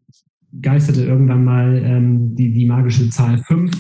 geisterte 0.62 1.04
irgendwann 1.04 1.44
mal 1.44 1.82
ähm, 1.84 2.36
die, 2.36 2.54
die 2.54 2.66
magische 2.66 3.10
Zahl 3.10 3.38
5 3.40 3.72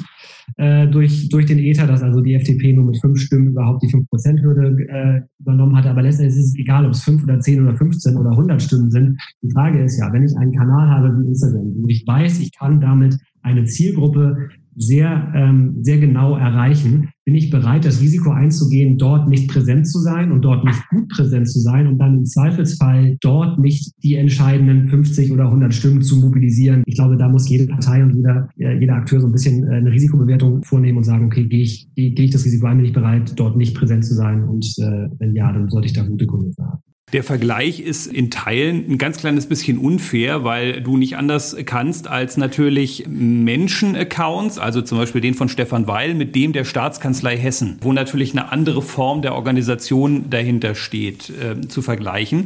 äh, 0.58 0.88
durch, 0.88 1.30
durch 1.30 1.46
den 1.46 1.60
Ether, 1.60 1.88
dass 1.88 2.02
also 2.02 2.22
die 2.22 2.34
FDP 2.34 2.74
nur 2.74 2.86
mit 2.86 3.00
fünf 3.00 3.20
Stimmen 3.20 3.50
überhaupt 3.50 3.84
die 3.84 3.88
5%-Hürde 3.88 4.88
äh, 4.88 5.22
übernommen 5.40 5.76
hatte. 5.76 5.90
Aber 5.90 6.02
letztendlich 6.02 6.38
ist 6.38 6.46
es 6.46 6.56
egal, 6.56 6.86
ob 6.86 6.92
es 6.92 7.04
fünf 7.04 7.24
oder 7.24 7.40
zehn 7.40 7.62
oder 7.62 7.76
15 7.76 8.16
oder 8.18 8.32
100 8.32 8.62
Stimmen 8.62 8.92
sind. 8.92 9.20
Die 9.42 9.52
Frage 9.52 9.84
ist 9.84 10.00
ja, 10.00 10.12
wenn 10.12 10.24
ich 10.24 10.36
einen 10.38 10.54
Kanal 10.54 10.90
habe 10.90 11.18
wie 11.20 11.28
Instagram, 11.28 11.74
wo 11.76 11.88
ich 11.88 12.06
weiß, 12.06 12.40
ich 12.40 12.58
kann 12.58 12.82
damit 12.82 13.18
eine 13.42 13.64
Zielgruppe 13.66 14.50
sehr, 14.76 15.32
ähm, 15.36 15.78
sehr 15.82 16.00
genau 16.00 16.38
erreichen, 16.38 17.10
bin 17.26 17.36
ich 17.36 17.50
bereit, 17.50 17.86
das 17.86 18.02
Risiko 18.02 18.32
einzugehen, 18.32 18.98
dort 18.98 19.30
nicht 19.30 19.50
präsent 19.50 19.88
zu 19.88 20.00
sein 20.00 20.32
und 20.32 20.42
dort 20.42 20.66
nicht 20.66 20.82
gut 20.90 21.10
präsent 21.10 21.50
zu 21.50 21.60
sein 21.60 21.88
und 21.88 21.98
dann 22.00 22.20
im 22.20 22.26
Zweifelsfall 22.26 23.18
dort 23.22 23.60
nicht 23.60 23.92
die 24.04 24.16
entscheidenden 24.16 24.88
50 24.88 25.32
oder 25.32 25.46
100 25.46 25.74
Stimmen 25.74 26.02
zu 26.02 26.18
mobilisieren. 26.18 26.84
Ich 26.86 26.96
glaube, 26.96 27.18
da 27.18 27.30
muss 27.30 27.50
jede 27.50 27.68
Partei 27.68 28.04
und 28.04 28.16
jeder, 28.16 28.50
äh, 28.58 28.80
jeder 28.80 28.96
Akteur 28.96 29.22
so 29.22 29.28
ein 29.28 29.32
bisschen 29.32 29.64
äh, 29.68 29.76
eine 29.76 29.92
Risikobewertung 29.92 30.64
vornehmen 30.64 30.98
und 30.98 31.04
sagen, 31.04 31.26
okay, 31.26 31.46
gehe 31.46 31.62
ich, 31.62 31.88
gehe, 31.96 32.14
ich 32.14 32.32
das 32.32 32.46
Risiko 32.46 32.68
ein, 32.68 32.78
bin 32.78 32.86
ich 32.86 32.94
bereit, 32.94 33.34
dort 33.38 33.58
nicht 33.58 33.76
präsent 33.76 34.06
zu 34.06 34.16
sein 34.16 34.44
und 34.44 34.66
äh, 34.80 35.10
wenn 35.20 35.36
ja, 35.36 35.52
dann 35.52 35.70
sollte 35.70 35.88
ich 35.88 35.94
da 35.94 36.04
gute 36.04 36.26
Gründe 36.26 36.54
haben. 36.60 36.82
Der 37.12 37.24
Vergleich 37.24 37.80
ist 37.80 38.06
in 38.06 38.30
Teilen 38.30 38.86
ein 38.88 38.98
ganz 39.00 39.18
kleines 39.18 39.48
bisschen 39.48 39.80
unfair, 39.80 40.44
weil 40.44 40.82
du 40.82 40.96
nicht 40.96 41.18
anders 41.18 41.56
kannst 41.66 42.08
als 42.08 42.38
natürlich 42.38 43.06
Menschen-Accounts, 43.08 44.60
also 44.60 44.84
zum 44.84 45.00
Beispiel 45.00 45.20
den 45.20 45.34
von 45.34 45.50
Stefan 45.50 45.88
Weil 45.88 46.14
mit 46.14 46.36
dem 46.36 46.54
der 46.54 46.66
Staatskanzlei 46.66 47.36
Hessen, 47.36 47.80
wo 47.82 47.94
natürlich 47.94 48.34
eine 48.34 48.52
andere 48.52 48.84
Form 48.84 49.24
der 49.24 49.34
Organisation 49.34 50.30
dahinter 50.30 50.76
steht, 50.76 51.32
äh, 51.32 51.68
zu 51.68 51.82
vergleichen. 51.82 52.46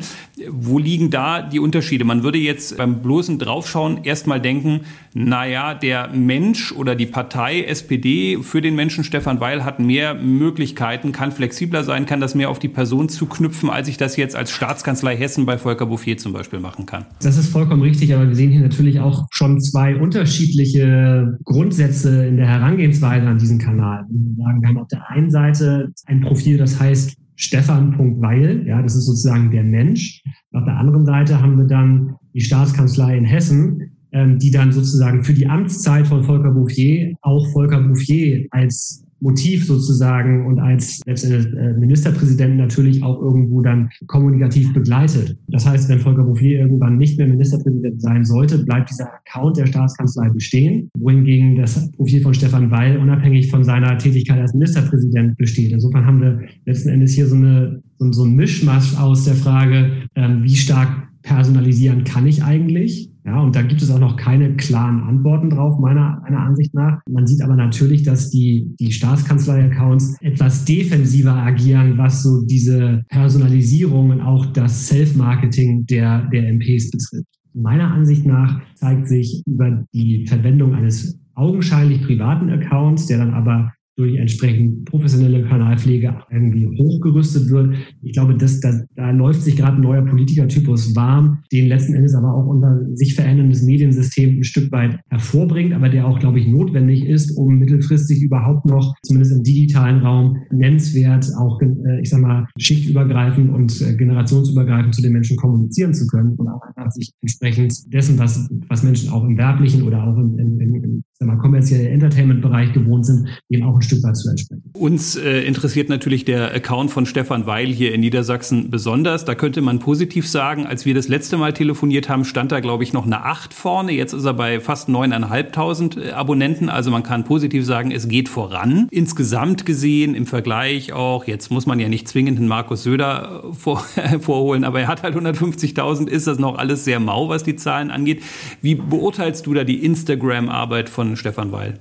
Wo 0.49 0.79
liegen 0.79 1.09
da 1.09 1.41
die 1.41 1.59
Unterschiede? 1.59 2.05
Man 2.05 2.23
würde 2.23 2.37
jetzt 2.37 2.77
beim 2.77 3.01
bloßen 3.01 3.39
Draufschauen 3.39 4.05
erstmal 4.05 4.39
denken, 4.39 4.81
naja, 5.13 5.73
der 5.73 6.07
Mensch 6.07 6.71
oder 6.71 6.95
die 6.95 7.05
Partei 7.05 7.63
SPD 7.63 8.39
für 8.41 8.61
den 8.61 8.75
Menschen 8.75 9.03
Stefan 9.03 9.41
Weil 9.41 9.65
hat 9.65 9.79
mehr 9.79 10.13
Möglichkeiten, 10.13 11.11
kann 11.11 11.33
flexibler 11.33 11.83
sein, 11.83 12.05
kann 12.05 12.21
das 12.21 12.33
mehr 12.33 12.49
auf 12.49 12.59
die 12.59 12.69
Person 12.69 13.09
zuknüpfen, 13.09 13.69
als 13.69 13.89
ich 13.89 13.97
das 13.97 14.15
jetzt 14.15 14.35
als 14.37 14.52
Staatskanzlei 14.53 15.17
Hessen 15.17 15.45
bei 15.45 15.57
Volker 15.57 15.85
Bouffier 15.85 16.17
zum 16.17 16.33
Beispiel 16.33 16.59
machen 16.59 16.85
kann. 16.85 17.05
Das 17.21 17.37
ist 17.37 17.49
vollkommen 17.49 17.81
richtig, 17.81 18.13
aber 18.13 18.27
wir 18.27 18.35
sehen 18.35 18.51
hier 18.51 18.61
natürlich 18.61 18.99
auch 18.99 19.27
schon 19.31 19.59
zwei 19.61 19.95
unterschiedliche 19.95 21.37
Grundsätze 21.43 22.25
in 22.25 22.37
der 22.37 22.47
Herangehensweise 22.47 23.27
an 23.27 23.37
diesen 23.37 23.59
Kanal. 23.59 24.05
Wir 24.09 24.67
haben 24.67 24.77
auf 24.77 24.87
der 24.87 25.09
einen 25.09 25.29
Seite 25.29 25.91
ein 26.05 26.21
Profil, 26.21 26.57
das 26.57 26.79
heißt 26.79 27.15
Stefan.Weil, 27.35 28.65
ja, 28.67 28.81
das 28.81 28.95
ist 28.95 29.05
sozusagen 29.05 29.51
der 29.51 29.63
Mensch. 29.63 30.21
Auf 30.53 30.65
der 30.65 30.77
anderen 30.77 31.05
Seite 31.05 31.41
haben 31.41 31.57
wir 31.57 31.65
dann 31.65 32.15
die 32.33 32.41
Staatskanzlei 32.41 33.17
in 33.17 33.25
Hessen, 33.25 33.91
ähm, 34.11 34.37
die 34.37 34.51
dann 34.51 34.71
sozusagen 34.71 35.23
für 35.23 35.33
die 35.33 35.47
Amtszeit 35.47 36.07
von 36.07 36.23
Volker 36.23 36.51
Bouffier 36.51 37.15
auch 37.21 37.45
Volker 37.51 37.81
Bouffier 37.81 38.45
als 38.51 39.02
Motiv 39.23 39.65
sozusagen 39.65 40.45
und 40.45 40.59
als 40.59 40.99
äh, 41.05 41.73
Ministerpräsident 41.79 42.57
natürlich 42.57 43.01
auch 43.01 43.21
irgendwo 43.21 43.61
dann 43.61 43.89
kommunikativ 44.07 44.73
begleitet. 44.73 45.37
Das 45.47 45.65
heißt, 45.65 45.89
wenn 45.89 45.99
Volker 45.99 46.23
Bouffier 46.23 46.59
irgendwann 46.59 46.97
nicht 46.97 47.17
mehr 47.17 47.27
Ministerpräsident 47.27 48.01
sein 48.01 48.25
sollte, 48.25 48.59
bleibt 48.59 48.89
dieser 48.89 49.09
Account 49.13 49.57
der 49.57 49.65
Staatskanzlei 49.65 50.29
bestehen, 50.29 50.89
wohingegen 50.97 51.55
das 51.55 51.89
Profil 51.93 52.21
von 52.21 52.33
Stefan 52.33 52.69
Weil 52.69 52.97
unabhängig 52.97 53.49
von 53.49 53.63
seiner 53.63 53.97
Tätigkeit 53.97 54.39
als 54.39 54.53
Ministerpräsident 54.53 55.37
besteht. 55.37 55.71
Insofern 55.71 56.05
haben 56.05 56.21
wir 56.21 56.41
letzten 56.65 56.89
Endes 56.89 57.13
hier 57.13 57.27
so, 57.27 57.35
eine, 57.35 57.81
so, 57.97 58.11
so 58.11 58.25
ein 58.25 58.35
Mischmasch 58.35 58.97
aus 58.99 59.23
der 59.23 59.35
Frage, 59.35 60.03
ähm, 60.15 60.43
wie 60.43 60.55
stark 60.55 61.07
personalisieren 61.21 62.03
kann 62.03 62.27
ich 62.27 62.43
eigentlich? 62.43 63.12
Ja, 63.25 63.39
und 63.39 63.55
da 63.55 63.61
gibt 63.61 63.81
es 63.81 63.89
auch 63.89 63.99
noch 63.99 64.17
keine 64.17 64.55
klaren 64.57 65.01
Antworten 65.01 65.49
drauf, 65.49 65.79
meiner, 65.79 66.21
meiner 66.23 66.39
Ansicht 66.39 66.73
nach. 66.73 66.99
Man 67.09 67.25
sieht 67.25 67.41
aber 67.41 67.55
natürlich, 67.55 68.03
dass 68.03 68.29
die, 68.29 68.75
die 68.79 68.91
Staatskanzlei-Accounts 68.91 70.17
etwas 70.19 70.65
defensiver 70.65 71.33
agieren, 71.33 71.97
was 71.97 72.23
so 72.23 72.45
diese 72.45 73.05
Personalisierung 73.07 74.09
und 74.09 74.21
auch 74.21 74.47
das 74.47 74.87
Self-Marketing 74.87 75.85
der, 75.85 76.27
der 76.33 76.51
MPs 76.53 76.91
betrifft. 76.91 77.27
Meiner 77.53 77.91
Ansicht 77.91 78.25
nach 78.25 78.61
zeigt 78.75 79.07
sich 79.07 79.41
über 79.45 79.85
die 79.93 80.25
Verwendung 80.27 80.73
eines 80.73 81.17
augenscheinlich 81.35 82.03
privaten 82.03 82.49
Accounts, 82.49 83.07
der 83.07 83.19
dann 83.19 83.33
aber 83.33 83.71
durch 83.95 84.15
entsprechend 84.15 84.85
professionelle 84.85 85.43
Kanalpflege 85.43 86.15
irgendwie 86.31 86.67
hochgerüstet 86.67 87.49
wird. 87.49 87.75
Ich 88.01 88.13
glaube, 88.13 88.35
dass, 88.35 88.59
dass 88.59 88.83
da 88.95 89.11
läuft 89.11 89.41
sich 89.43 89.55
gerade 89.55 89.77
ein 89.77 89.83
neuer 89.83 90.03
Politikertypus 90.03 90.95
warm, 90.95 91.39
den 91.51 91.67
letzten 91.67 91.93
Endes 91.93 92.15
aber 92.15 92.33
auch 92.33 92.47
unser 92.47 92.79
sich 92.95 93.13
veränderndes 93.13 93.61
Mediensystem 93.61 94.39
ein 94.39 94.43
Stück 94.43 94.71
weit 94.71 94.99
hervorbringt, 95.09 95.73
aber 95.73 95.89
der 95.89 96.07
auch, 96.07 96.19
glaube 96.19 96.39
ich, 96.39 96.47
notwendig 96.47 97.05
ist, 97.05 97.37
um 97.37 97.59
mittelfristig 97.59 98.21
überhaupt 98.21 98.65
noch, 98.65 98.95
zumindest 99.03 99.35
im 99.35 99.43
digitalen 99.43 99.99
Raum, 99.99 100.37
nennenswert 100.51 101.29
auch, 101.37 101.61
äh, 101.61 102.01
ich 102.01 102.09
sag 102.09 102.21
mal, 102.21 102.47
schichtübergreifend 102.57 103.53
und 103.53 103.79
äh, 103.81 103.95
generationsübergreifend 103.95 104.95
zu 104.95 105.01
den 105.01 105.13
Menschen 105.13 105.37
kommunizieren 105.37 105.93
zu 105.93 106.07
können 106.07 106.33
und 106.35 106.47
auch 106.47 106.61
einfach 106.61 106.91
sich 106.91 107.11
entsprechend 107.21 107.93
dessen, 107.93 108.17
was, 108.17 108.49
was 108.67 108.83
Menschen 108.83 109.09
auch 109.09 109.23
im 109.23 109.37
werblichen 109.37 109.83
oder 109.83 110.03
auch 110.03 110.17
im, 110.17 110.39
im, 110.39 110.59
im, 110.59 111.03
im 111.19 111.27
sag 111.27 111.35
mal, 111.35 111.41
kommerziellen 111.41 111.87
Entertainment-Bereich 111.87 112.73
gewohnt 112.73 113.05
sind, 113.05 113.27
dem 113.51 113.63
auch 113.63 113.75
ein 113.75 113.81
Stück 113.81 114.03
weit 114.03 114.17
zu 114.17 114.29
entsprechen. 114.29 114.63
Uns 114.73 115.15
äh, 115.15 115.41
interessiert 115.41 115.89
natürlich 115.89 116.25
der 116.25 116.53
Account 116.53 116.91
von 116.91 117.05
Stefan 117.05 117.45
Weil 117.45 117.67
hier 117.67 117.93
in 117.93 118.01
Niedersachsen 118.01 118.69
besonders. 118.69 119.25
Da 119.25 119.35
könnte 119.35 119.61
man 119.61 119.79
positiv 119.79 120.27
sagen, 120.27 120.65
als 120.65 120.85
wir 120.85 120.93
das 120.93 121.07
letzte 121.07 121.37
Mal 121.37 121.53
telefoniert 121.53 122.09
haben, 122.09 122.25
stand 122.25 122.51
da, 122.51 122.59
glaube 122.59 122.83
ich, 122.83 122.93
noch 122.93 123.05
eine 123.05 123.25
8 123.25 123.53
vorne. 123.53 123.91
Jetzt 123.91 124.13
ist 124.13 124.25
er 124.25 124.33
bei 124.33 124.59
fast 124.59 124.89
9.500 124.89 126.01
äh, 126.01 126.11
Abonnenten. 126.11 126.69
Also 126.69 126.91
man 126.91 127.03
kann 127.03 127.23
positiv 127.23 127.65
sagen, 127.65 127.91
es 127.91 128.07
geht 128.07 128.27
voran. 128.27 128.87
Insgesamt 128.89 129.65
gesehen, 129.65 130.15
im 130.15 130.25
Vergleich 130.25 130.93
auch, 130.93 131.25
jetzt 131.25 131.51
muss 131.51 131.65
man 131.65 131.79
ja 131.79 131.89
nicht 131.89 132.07
zwingend 132.07 132.39
einen 132.39 132.47
Markus 132.47 132.83
Söder 132.83 133.43
äh, 133.45 133.53
vor, 133.53 133.83
vorholen, 134.19 134.63
aber 134.63 134.81
er 134.81 134.87
hat 134.87 135.03
halt 135.03 135.15
150.000, 135.15 136.07
ist 136.07 136.27
das 136.27 136.39
noch 136.39 136.57
alles 136.57 136.83
sehr 136.83 136.99
mau, 136.99 137.29
was 137.29 137.43
die 137.43 137.55
Zahlen 137.55 137.91
angeht. 137.91 138.23
Wie 138.61 138.75
beurteilst 138.75 139.45
du 139.45 139.53
da 139.53 139.63
die 139.63 139.85
Instagram-Arbeit 139.85 140.89
von 140.89 141.02
Stefan 141.15 141.51
Weil? 141.51 141.79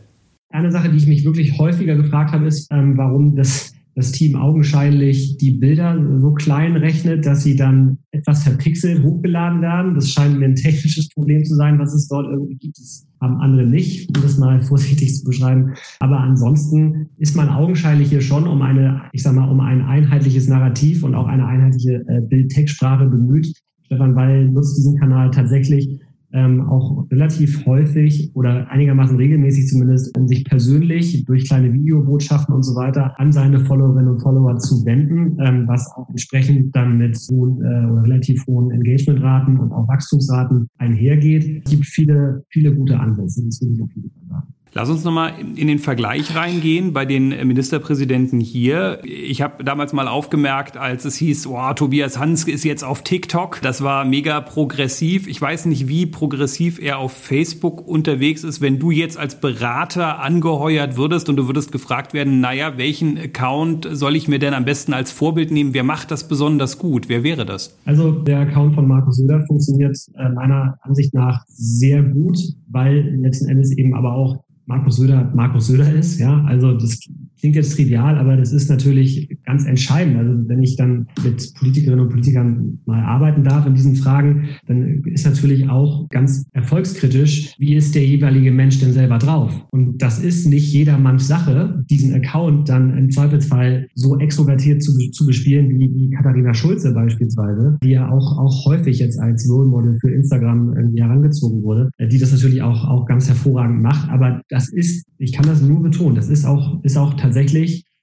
Eine 0.51 0.71
Sache, 0.71 0.91
die 0.91 0.99
ich 0.99 1.07
mich 1.07 1.25
wirklich 1.25 1.59
häufiger 1.59 1.97
gefragt 1.97 2.33
habe, 2.33 2.47
ist, 2.47 2.69
ähm, 2.71 2.97
warum 2.99 3.37
das, 3.37 3.73
das 3.95 4.13
Team 4.13 4.37
augenscheinlich 4.37 5.39
die 5.39 5.53
Bilder 5.53 5.99
so 6.21 6.33
klein 6.33 6.77
rechnet, 6.77 7.25
dass 7.25 7.43
sie 7.43 7.57
dann 7.57 7.99
etwas 8.11 8.43
verpixelt 8.43 9.03
hochgeladen 9.03 9.63
werden. 9.63 9.95
Das 9.95 10.11
scheint 10.11 10.39
mir 10.39 10.47
ein 10.47 10.55
technisches 10.55 11.09
Problem 11.09 11.45
zu 11.45 11.55
sein, 11.55 11.79
was 11.79 11.95
es 11.95 12.07
dort 12.09 12.27
irgendwie 12.27 12.57
gibt. 12.57 12.79
Das 12.79 13.07
haben 13.23 13.41
andere 13.41 13.65
nicht, 13.65 14.09
um 14.09 14.23
das 14.23 14.37
mal 14.37 14.61
vorsichtig 14.69 15.15
zu 15.17 15.25
beschreiben. 15.25 15.73
Aber 16.01 16.19
ansonsten 16.19 17.09
ist 17.17 17.35
man 17.35 17.49
augenscheinlich 17.49 18.11
hier 18.11 18.21
schon 18.21 18.47
um 18.47 18.61
eine, 18.61 19.03
ich 19.13 19.23
sag 19.23 19.35
mal, 19.35 19.49
um 19.49 19.61
ein 19.61 19.83
einheitliches 19.83 20.49
Narrativ 20.49 21.03
und 21.03 21.15
auch 21.15 21.27
eine 21.27 21.47
einheitliche 21.47 22.05
äh, 22.09 22.21
Bild-Text-Sprache 22.21 23.07
bemüht. 23.07 23.53
Stefan 23.87 24.15
Weil 24.17 24.49
nutzt 24.49 24.77
diesen 24.77 24.99
Kanal 24.99 25.31
tatsächlich 25.31 26.01
ähm, 26.33 26.63
auch 26.69 27.07
relativ 27.11 27.65
häufig 27.67 28.31
oder 28.35 28.69
einigermaßen 28.71 29.17
regelmäßig 29.17 29.67
zumindest, 29.69 30.17
um 30.17 30.27
sich 30.27 30.45
persönlich 30.45 31.25
durch 31.25 31.47
kleine 31.47 31.73
Videobotschaften 31.73 32.55
und 32.55 32.63
so 32.63 32.75
weiter 32.75 33.19
an 33.19 33.33
seine 33.33 33.61
Followerinnen 33.61 34.13
und 34.13 34.23
Follower 34.23 34.57
zu 34.59 34.85
wenden, 34.85 35.39
ähm, 35.41 35.67
was 35.67 35.91
auch 35.97 36.09
entsprechend 36.09 36.75
dann 36.75 36.99
mit 36.99 37.17
hohen 37.31 37.61
äh, 37.63 37.91
oder 37.91 38.03
relativ 38.03 38.47
hohen 38.47 38.71
Engagementraten 38.71 39.59
und 39.59 39.73
auch 39.73 39.89
Wachstumsraten 39.89 40.69
einhergeht. 40.79 41.63
Es 41.65 41.71
gibt 41.71 41.87
viele, 41.87 42.45
viele 42.49 42.75
gute 42.75 42.99
Ansätze, 42.99 43.45
das 43.45 43.61
will 43.61 43.73
ich 43.75 43.83
auf 43.83 43.91
jeden 43.95 44.11
Fall 44.11 44.29
sagen. 44.29 44.52
Lass 44.75 44.89
uns 44.89 45.05
nochmal 45.05 45.35
in 45.39 45.67
den 45.67 45.79
Vergleich 45.79 46.35
reingehen 46.35 46.95
bei 46.95 47.05
den 47.05 47.29
Ministerpräsidenten 47.47 48.41
hier. 48.41 49.01
Ich 49.05 49.43
habe 49.43 49.65
damals 49.65 49.93
mal 49.93 50.09
aufgemerkt, 50.09 50.79
als 50.79 51.05
es 51.05 51.17
hieß, 51.17 51.47
oh, 51.49 51.75
Tobias 51.75 52.19
Hans 52.19 52.45
ist 52.45 52.65
jetzt 52.65 52.83
auf 52.83 53.03
TikTok. 53.03 53.61
Das 53.61 53.83
war 53.85 54.07
mega 54.07 54.41
progressiv. 54.41 55.27
Ich 55.27 55.43
weiß 55.43 55.67
nicht, 55.67 55.89
wie 55.89 56.07
progressiv 56.07 56.81
er 56.81 56.99
auf 57.01 57.13
Facebook 57.13 57.87
unterwegs 57.87 58.45
ist. 58.45 58.63
Wenn 58.63 58.79
du 58.79 58.91
jetzt 58.91 59.19
als 59.19 59.39
Berater 59.39 60.21
angeheuert 60.21 60.97
würdest 60.97 61.29
und 61.29 61.37
du 61.37 61.49
würdest 61.49 61.71
gefragt 61.71 62.15
werden, 62.15 62.41
naja, 62.41 62.79
welchen 62.79 63.19
Account 63.19 63.87
soll 63.93 64.17
ich 64.17 64.27
mir 64.27 64.39
denn 64.39 64.55
am 64.55 64.65
besten 64.65 64.95
als 64.95 65.13
Vorbild 65.13 65.51
nehmen? 65.51 65.75
Wer 65.75 65.85
macht 65.85 66.11
das 66.11 66.29
besonders 66.29 66.79
gut? 66.79 67.11
Wer 67.11 67.23
wäre 67.23 67.45
das? 67.45 67.77
Also 67.85 68.11
der 68.11 68.41
Account 68.41 68.75
von 68.75 68.89
Markus 68.89 69.17
Söder 69.17 69.45
funktioniert 69.47 69.99
äh, 70.15 70.31
meiner 70.31 70.79
Ansicht 70.81 71.13
nach 71.13 71.45
sehr 71.47 72.03
gut, 72.03 72.39
weil 72.71 73.01
letzten 73.21 73.51
Endes 73.51 73.77
eben 73.77 73.95
aber 73.95 74.15
auch 74.15 74.43
Markus 74.73 74.97
Söder 74.97 75.31
Markus 75.35 75.67
Söder 75.67 75.93
ist. 75.93 76.19
Ja, 76.19 76.43
also 76.45 76.73
das 76.73 76.99
klingt 77.43 77.57
jetzt 77.57 77.75
trivial, 77.75 78.19
aber 78.19 78.37
das 78.37 78.53
ist 78.53 78.71
natürlich 78.71 79.37
ganz 79.45 79.67
entscheidend. 79.67 80.17
Also 80.17 80.49
wenn 80.49 80.63
ich 80.63 80.77
dann 80.77 81.09
mit 81.25 81.53
Politikerinnen 81.59 82.05
und 82.05 82.09
Politikern 82.09 82.79
mal 82.87 83.03
arbeiten 83.03 83.43
darf 83.43 83.67
in 83.67 83.75
diesen 83.75 83.97
Fragen, 83.97 84.45
dann 84.69 85.03
ist 85.07 85.27
natürlich 85.27 85.69
auch 85.69 86.09
ganz 86.11 86.47
erfolgskritisch, 86.53 87.57
wie 87.59 87.75
ist 87.75 87.97
der 87.97 88.07
jeweilige 88.07 88.53
Mensch 88.53 88.79
denn 88.79 88.93
selber 88.93 89.19
drauf? 89.19 89.53
Und 89.73 90.01
das 90.01 90.21
ist 90.21 90.47
nicht 90.47 90.73
jedermanns 90.73 91.27
Sache, 91.27 91.85
diesen 91.91 92.15
Account 92.15 92.69
dann 92.69 92.97
im 92.97 93.11
Zweifelsfall 93.11 93.89
so 93.97 94.21
extrovertiert 94.21 94.81
zu, 94.81 94.97
zu 95.11 95.27
bespielen 95.27 95.81
wie, 95.81 95.93
wie 95.93 96.11
Katharina 96.11 96.55
Schulze 96.55 96.93
beispielsweise, 96.93 97.77
die 97.83 97.91
ja 97.91 98.09
auch, 98.09 98.39
auch 98.39 98.67
häufig 98.67 99.01
jetzt 99.01 99.19
als 99.19 99.51
Role 99.51 99.69
Model 99.69 99.99
für 100.01 100.13
Instagram 100.13 100.77
irgendwie 100.77 101.03
herangezogen 101.03 101.65
wurde, 101.65 101.91
die 101.99 102.19
das 102.21 102.31
natürlich 102.31 102.63
auch, 102.63 102.87
auch 102.87 103.05
ganz 103.07 103.27
hervorragend 103.27 103.83
macht. 103.83 104.09
Aber 104.11 104.43
das 104.49 104.69
ist, 104.69 105.05
ich 105.19 105.33
kann 105.33 105.47
das 105.47 105.61
nur 105.61 105.83
betonen, 105.83 106.15
das 106.15 106.29
ist 106.29 106.45
auch, 106.45 106.79
ist 106.85 106.97
auch 106.97 107.15
tatsächlich 107.15 107.32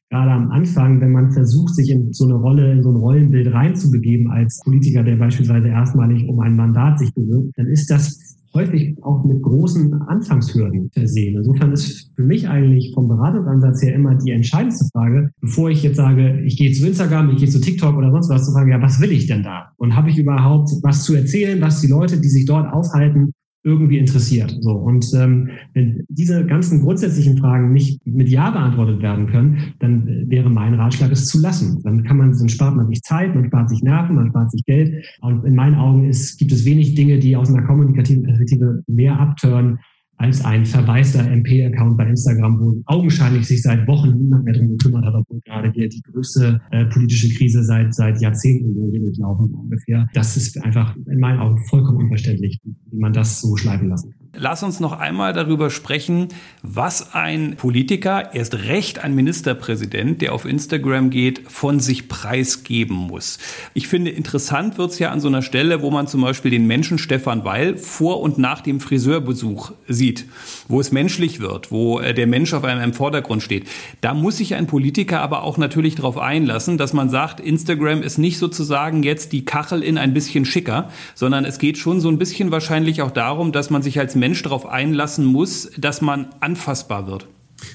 gerade 0.10 0.32
am 0.32 0.52
Anfang, 0.52 1.02
wenn 1.02 1.12
man 1.12 1.32
versucht, 1.32 1.76
sich 1.76 1.92
in 1.92 2.12
so 2.14 2.26
eine 2.26 2.36
Rolle, 2.36 2.72
in 2.72 2.84
so 2.84 2.90
ein 2.90 2.96
Rollenbild 2.96 3.54
reinzubegeben 3.54 4.32
als 4.32 4.60
Politiker, 4.64 5.04
der 5.04 5.18
beispielsweise 5.18 5.68
erstmalig 5.68 6.28
um 6.28 6.40
ein 6.40 6.56
Mandat 6.56 7.00
sich 7.00 7.14
bewirbt, 7.14 7.52
dann 7.58 7.68
ist 7.68 7.90
das 7.92 8.18
häufig 8.56 8.98
auch 9.04 9.24
mit 9.26 9.44
großen 9.44 9.94
Anfangshürden 9.94 10.90
versehen. 10.92 11.38
Insofern 11.38 11.72
ist 11.72 12.12
für 12.16 12.24
mich 12.24 12.48
eigentlich 12.50 12.92
vom 12.96 13.08
Beratungsansatz 13.08 13.84
her 13.84 13.94
immer 13.94 14.16
die 14.16 14.32
entscheidendste 14.32 14.90
Frage, 14.92 15.30
bevor 15.40 15.70
ich 15.70 15.84
jetzt 15.84 15.98
sage, 15.98 16.42
ich 16.42 16.58
gehe 16.58 16.72
zu 16.72 16.88
Instagram, 16.88 17.30
ich 17.30 17.38
gehe 17.38 17.48
zu 17.50 17.62
TikTok 17.62 17.96
oder 17.96 18.12
sonst 18.12 18.30
was, 18.30 18.46
zu 18.46 18.52
fragen, 18.52 18.72
ja, 18.72 18.82
was 18.82 19.00
will 19.00 19.12
ich 19.12 19.28
denn 19.28 19.44
da? 19.44 19.72
Und 19.78 19.96
habe 19.96 20.10
ich 20.10 20.18
überhaupt 20.18 20.72
was 20.82 21.04
zu 21.04 21.14
erzählen, 21.14 21.62
was 21.62 21.82
die 21.82 21.88
Leute, 21.88 22.20
die 22.20 22.30
sich 22.30 22.46
dort 22.46 22.74
aufhalten, 22.74 23.34
irgendwie 23.70 23.98
interessiert. 23.98 24.56
So 24.62 24.72
und 24.72 25.06
ähm, 25.14 25.50
wenn 25.74 26.04
diese 26.10 26.46
ganzen 26.46 26.82
grundsätzlichen 26.82 27.38
Fragen 27.38 27.72
nicht 27.72 28.06
mit 28.06 28.30
Ja 28.30 28.50
beantwortet 28.50 29.02
werden 29.02 29.28
können, 29.28 29.74
dann 29.80 30.30
wäre 30.30 30.50
mein 30.50 30.74
Ratschlag, 30.74 31.12
es 31.12 31.28
zu 31.28 31.40
lassen. 31.40 31.82
Dann 31.84 32.04
kann 32.04 32.18
man, 32.18 32.38
dann 32.38 32.50
spart 32.50 32.76
man 32.76 32.88
sich 32.88 33.02
Zeit, 33.04 33.36
man 33.36 33.46
spart 33.46 33.70
sich 33.70 33.84
Nerven, 33.84 34.16
man 34.16 34.30
spart 34.30 34.52
sich 34.52 34.66
Geld. 34.66 35.06
Und 35.22 35.46
in 35.46 35.56
meinen 35.56 35.76
Augen 35.76 36.10
ist, 36.10 36.38
gibt 36.38 36.52
es 36.52 36.66
wenig 36.66 36.96
Dinge, 36.96 37.20
die 37.20 37.36
aus 37.36 37.54
einer 37.54 37.66
kommunikativen 37.66 38.24
Perspektive 38.24 38.84
mehr 38.88 39.20
abtören 39.20 39.80
als 40.20 40.44
ein 40.44 40.66
verwaister 40.66 41.26
MP-Account 41.26 41.98
bei 41.98 42.06
Instagram, 42.06 42.60
wo 42.60 42.82
augenscheinlich 42.86 43.48
sich 43.48 43.62
seit 43.62 43.88
Wochen 43.88 44.18
niemand 44.18 44.44
mehr 44.44 44.54
drum 44.54 44.78
gekümmert 44.78 45.06
hat, 45.06 45.16
obwohl 45.16 45.40
gerade 45.46 45.72
hier 45.72 45.88
die 45.88 46.02
größte 46.02 46.60
äh, 46.72 46.86
politische 46.86 47.30
Krise 47.36 47.64
seit, 47.64 47.94
seit 47.94 48.22
Jahrzehnten 48.22 48.76
durchlaufen 48.76 49.54
ungefähr. 49.54 50.08
Das 50.14 50.36
ist 50.36 50.62
einfach 50.64 50.96
in 51.08 51.20
meinen 51.20 51.40
Augen 51.40 51.58
vollkommen 51.70 52.00
unverständlich, 52.00 52.60
wie 52.64 53.00
man 53.00 53.14
das 53.14 53.40
so 53.40 53.56
schleifen 53.56 53.88
lassen 53.88 54.12
kann. 54.12 54.29
Lass 54.36 54.62
uns 54.62 54.80
noch 54.80 54.92
einmal 54.92 55.34
darüber 55.34 55.72
sprechen, 55.72 56.28
was 56.62 57.16
ein 57.16 57.56
Politiker, 57.56 58.36
erst 58.36 58.54
recht 58.54 59.04
ein 59.04 59.16
Ministerpräsident, 59.16 60.22
der 60.22 60.34
auf 60.34 60.46
Instagram 60.46 61.10
geht, 61.10 61.50
von 61.50 61.80
sich 61.80 62.08
preisgeben 62.08 62.96
muss. 62.96 63.40
Ich 63.74 63.88
finde, 63.88 64.12
interessant 64.12 64.78
wird 64.78 64.92
es 64.92 65.00
ja 65.00 65.10
an 65.10 65.20
so 65.20 65.30
einer 65.30 65.42
Stelle, 65.42 65.82
wo 65.82 65.90
man 65.90 66.06
zum 66.06 66.22
Beispiel 66.22 66.52
den 66.52 66.68
Menschen 66.68 67.00
Stefan 67.00 67.44
Weil 67.44 67.76
vor 67.76 68.22
und 68.22 68.38
nach 68.38 68.62
dem 68.62 68.80
Friseurbesuch 68.80 69.72
sieht, 69.88 70.26
wo 70.68 70.80
es 70.80 70.92
menschlich 70.92 71.40
wird, 71.40 71.72
wo 71.72 72.00
äh, 72.00 72.14
der 72.14 72.28
Mensch 72.28 72.54
auf 72.54 72.64
einem 72.64 72.84
im 72.84 72.94
Vordergrund 72.94 73.42
steht. 73.42 73.68
Da 74.02 74.14
muss 74.14 74.38
sich 74.38 74.54
ein 74.54 74.68
Politiker 74.68 75.22
aber 75.22 75.42
auch 75.42 75.58
natürlich 75.58 75.96
darauf 75.96 76.20
einlassen, 76.20 76.78
dass 76.78 76.94
man 76.94 77.10
sagt, 77.10 77.40
Instagram 77.40 78.04
ist 78.04 78.20
nicht 78.20 78.38
sozusagen 78.38 79.02
jetzt 79.02 79.34
die 79.34 79.44
Kachel 79.44 79.82
in 79.82 79.98
ein 79.98 80.14
bisschen 80.14 80.46
schicker, 80.46 80.92
sondern 81.16 81.46
es 81.46 81.58
geht 81.58 81.80
schon 81.80 82.00
so 82.00 82.10
ein 82.10 82.20
bisschen 82.20 82.52
wahrscheinlich 82.52 83.02
auch 83.02 83.12
darum, 83.12 83.52
dass 83.52 83.72
man 83.72 83.82
sich 83.82 84.00
als 84.00 84.19
Mensch 84.20 84.44
darauf 84.44 84.66
einlassen 84.66 85.26
muss, 85.26 85.72
dass 85.78 86.02
man 86.02 86.28
anfassbar 86.40 87.08
wird? 87.08 87.28